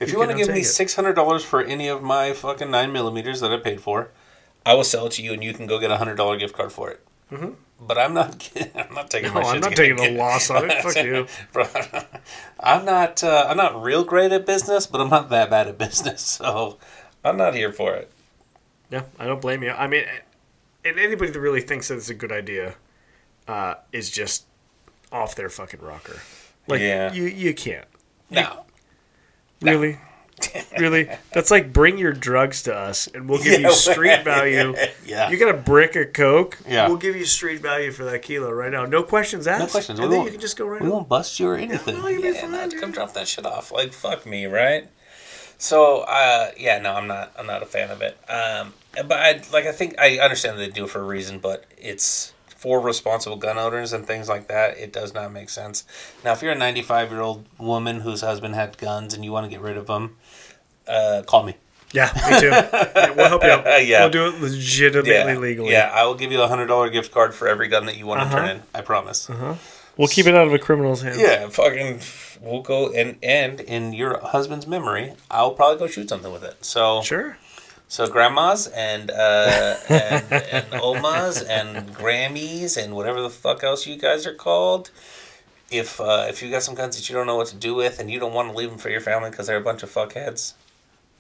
[0.01, 2.71] If you, You want to give me six hundred dollars for any of my fucking
[2.71, 4.11] nine millimeters that I paid for,
[4.65, 6.55] I will sell it to you, and you can go get a hundred dollar gift
[6.55, 7.01] card for it.
[7.31, 7.51] Mm-hmm.
[7.81, 8.51] But I'm not.
[8.75, 9.33] I'm not taking.
[9.33, 10.73] No, I'm not taking the loss on it.
[10.83, 11.27] Fuck you.
[11.53, 11.67] Bro,
[12.61, 13.23] I'm not.
[13.25, 16.41] Uh, I'm not real great at business, but I'm not that bad at business.
[16.47, 16.79] So
[17.25, 18.11] I'm not here for it.
[18.91, 19.71] Yeah, I don't blame you.
[19.71, 20.05] I mean,
[20.85, 22.77] and anybody that really thinks that it's a good idea
[23.49, 24.45] uh, is just
[25.13, 26.21] off their fucking rocker.
[26.67, 27.13] Like, Yeah.
[27.13, 27.87] you, you can't.
[28.31, 28.65] No.
[29.63, 29.99] Really?
[30.79, 31.09] really?
[31.33, 34.75] That's like bring your drugs to us and we'll give Yeah, you street value.
[35.07, 35.31] Yeah.
[35.31, 36.59] You got a brick of Coke?
[36.69, 36.89] Yeah.
[36.89, 38.85] We'll give you street value for that kilo right now.
[38.85, 39.61] No questions asked.
[39.61, 39.99] No questions.
[39.99, 40.93] And We then you can just go right We on.
[40.93, 41.97] won't bust you or anything.
[41.99, 43.73] no, yeah, fine, no, come drop that shit off.
[43.73, 44.89] Like fuck me, right?
[45.59, 47.33] So uh, yeah, no, I'm not.
[47.39, 48.19] I'm not a fan of it.
[48.29, 49.65] Um, but I like.
[49.65, 52.35] I think I understand they do it for a reason, but it's
[52.67, 54.77] for responsible gun owners and things like that.
[54.77, 55.85] It does not make sense.
[56.25, 59.45] Now, if you're a 95 year old woman whose husband had guns and you want
[59.45, 60.17] to get rid of them,
[60.89, 61.55] uh, call me.
[61.93, 62.49] Yeah, me too.
[62.49, 63.65] Yeah, we'll help you out.
[63.87, 64.01] Yeah.
[64.01, 65.71] We'll do it legitimately Yeah, legally.
[65.71, 65.93] yeah.
[65.95, 68.23] I will give you a hundred dollar gift card for every gun that you want
[68.23, 68.37] to Uh-huh.
[68.37, 68.63] turn in.
[68.75, 69.31] I promise.
[69.31, 69.55] Uh-huh.
[69.97, 71.21] We'll keep it out of a criminal's hands.
[71.21, 72.01] Yeah, fucking.
[72.41, 76.65] We'll go and and in your husband's memory, I'll probably go shoot something with it.
[76.65, 77.39] So Sure.
[77.89, 83.97] So grandmas and uh and, and omas and Grammys and whatever the fuck else you
[83.97, 84.91] guys are called.
[85.71, 87.99] If uh, if you got some guns that you don't know what to do with
[87.99, 89.91] and you don't want to leave them for your family because they're a bunch of
[89.91, 90.55] fuckheads,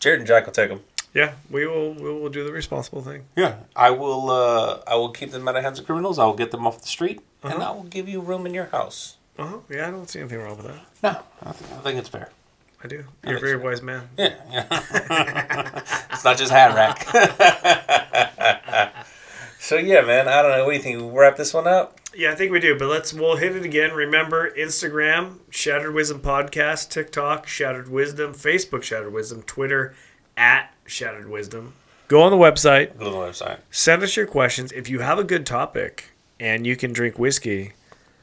[0.00, 0.80] Jerett and Jack will take them.
[1.14, 1.94] Yeah, we will.
[1.94, 3.24] We will do the responsible thing.
[3.36, 4.30] Yeah, I will.
[4.30, 6.18] Uh, I will keep them out of hands of criminals.
[6.18, 7.70] I will get them off the street, and Uh-huh.
[7.72, 9.16] I will give you room in your house.
[9.38, 9.56] Uh huh.
[9.70, 10.84] Yeah, I don't see anything wrong with that.
[11.02, 12.30] No, I think, I think it's fair.
[12.87, 13.05] I do.
[13.26, 14.09] You're a very wise man.
[14.16, 14.66] Yeah, yeah.
[16.12, 17.03] it's not just hat rack.
[19.59, 20.28] so yeah, man.
[20.28, 20.64] I don't know.
[20.64, 21.03] What do you think?
[21.03, 21.99] We wrap this one up?
[22.14, 22.78] Yeah, I think we do.
[22.78, 23.93] But let's we'll hit it again.
[23.93, 29.97] Remember Instagram, Shattered Wisdom Podcast, TikTok, Shattered Wisdom, Facebook, Shattered Wisdom, Twitter,
[30.37, 31.72] at Shattered Wisdom.
[32.07, 33.59] Go on the website, Go to the website.
[33.72, 34.70] send us your questions.
[34.70, 37.72] If you have a good topic and you can drink whiskey,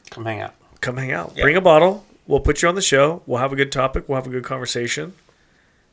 [0.09, 0.53] Come hang out.
[0.80, 1.34] come hang out.
[1.36, 1.43] Yeah.
[1.43, 2.05] Bring a bottle.
[2.28, 3.21] We'll put you on the show.
[3.26, 4.07] We'll have a good topic.
[4.07, 5.13] We'll have a good conversation.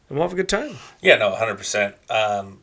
[0.09, 0.76] And we'll have a good time.
[1.01, 1.95] Yeah, no, hundred percent.
[2.09, 2.59] Um,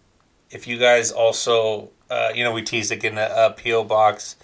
[0.51, 4.35] if you guys also, uh, you know, we teased it getting a, a PO box,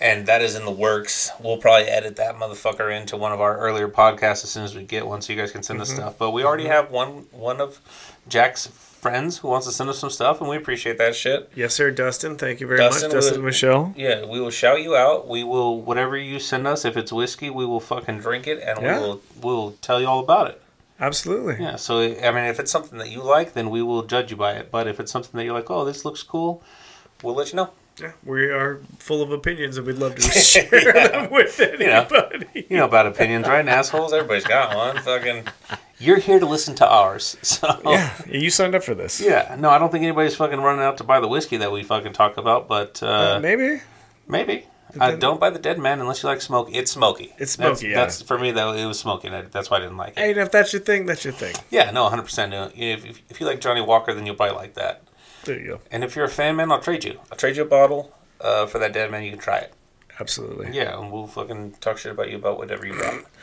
[0.00, 1.30] and that is in the works.
[1.40, 4.82] We'll probably edit that motherfucker into one of our earlier podcasts as soon as we
[4.84, 6.18] get one, so you guys can send us stuff.
[6.18, 7.80] But we already have one one of
[8.28, 8.68] Jack's
[9.06, 11.50] friends who wants to send us some stuff, and we appreciate that shit.
[11.54, 12.36] Yes, sir, Dustin.
[12.36, 13.94] Thank you very Dustin much, Dustin was- Michelle.
[13.96, 15.28] Yeah, we will shout you out.
[15.28, 16.84] We will whatever you send us.
[16.84, 18.98] If it's whiskey, we will fucking drink it, and Yeah.
[18.98, 20.60] we will we'll tell you all about it.
[20.98, 21.56] Absolutely.
[21.62, 24.36] Yeah, so I mean, if it's something that you like, then we will judge you
[24.36, 24.70] by it.
[24.72, 26.62] But if it's something that you're like, oh, this looks cool,
[27.22, 27.70] we'll let you know.
[28.00, 31.66] Yeah, we are full of opinions, and we'd love to share them with know.
[31.66, 32.66] anybody.
[32.68, 33.66] You know about opinions, right?
[33.66, 34.96] Assholes, everybody's got one.
[35.02, 35.44] Fucking,
[35.98, 37.36] you're here to listen to ours.
[37.42, 39.18] So Yeah, you signed up for this.
[39.20, 41.82] yeah, no, I don't think anybody's fucking running out to buy the whiskey that we
[41.84, 42.68] fucking talk about.
[42.68, 43.80] But uh, Uh, maybe.
[44.28, 44.66] maybe.
[45.00, 46.68] Uh, don't buy the Dead Man unless you like smoke.
[46.72, 47.32] It's smoky.
[47.38, 47.96] It's That's- smoky, yeah.
[48.00, 48.50] That's for me.
[48.50, 48.72] though.
[48.72, 49.28] it was smoky.
[49.30, 50.18] That's why I didn't like it.
[50.18, 51.54] Hey, and if that's your thing, that's your thing.
[51.70, 52.22] Yeah, no, 100.
[52.22, 55.02] percent If if if you like Johnnie Walker, then you'll probably like that.
[55.46, 55.80] There you go.
[55.90, 57.20] And if you're a fan, man, I'll trade you.
[57.30, 59.22] I'll trade you a bottle uh, for that Dead Man.
[59.22, 59.72] You can try it.
[60.20, 60.70] Absolutely.
[60.76, 63.24] Yeah, and we'll fucking talk shit about you about whatever you got.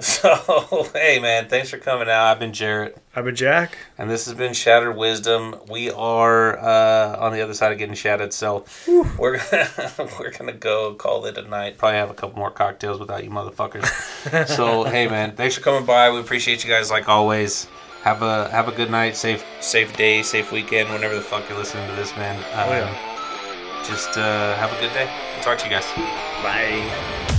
[0.00, 2.24] So, hey, man, thanks for coming out.
[2.28, 3.76] I've been Jerett, I've been Jack.
[3.98, 5.56] and this has been Shattered Wisdom.
[5.68, 8.64] We are uh, on the other side of getting shattered, so
[9.18, 9.68] we're gonna
[10.18, 11.76] we're gonna go call it a night.
[11.76, 14.46] Probably have a couple more cocktails without you motherfuckers.
[14.48, 16.10] so, hey, man, thanks for coming by.
[16.10, 17.66] We appreciate you guys like always.
[18.02, 21.58] Have a have a good night, safe safe day, safe weekend, whenever the fuck you're
[21.58, 22.36] listening to this, man.
[22.54, 23.84] Um, Oh, yeah.
[23.86, 25.08] Just uh, have a good day.
[25.42, 25.86] Talk to you guys.
[26.42, 27.36] Bye.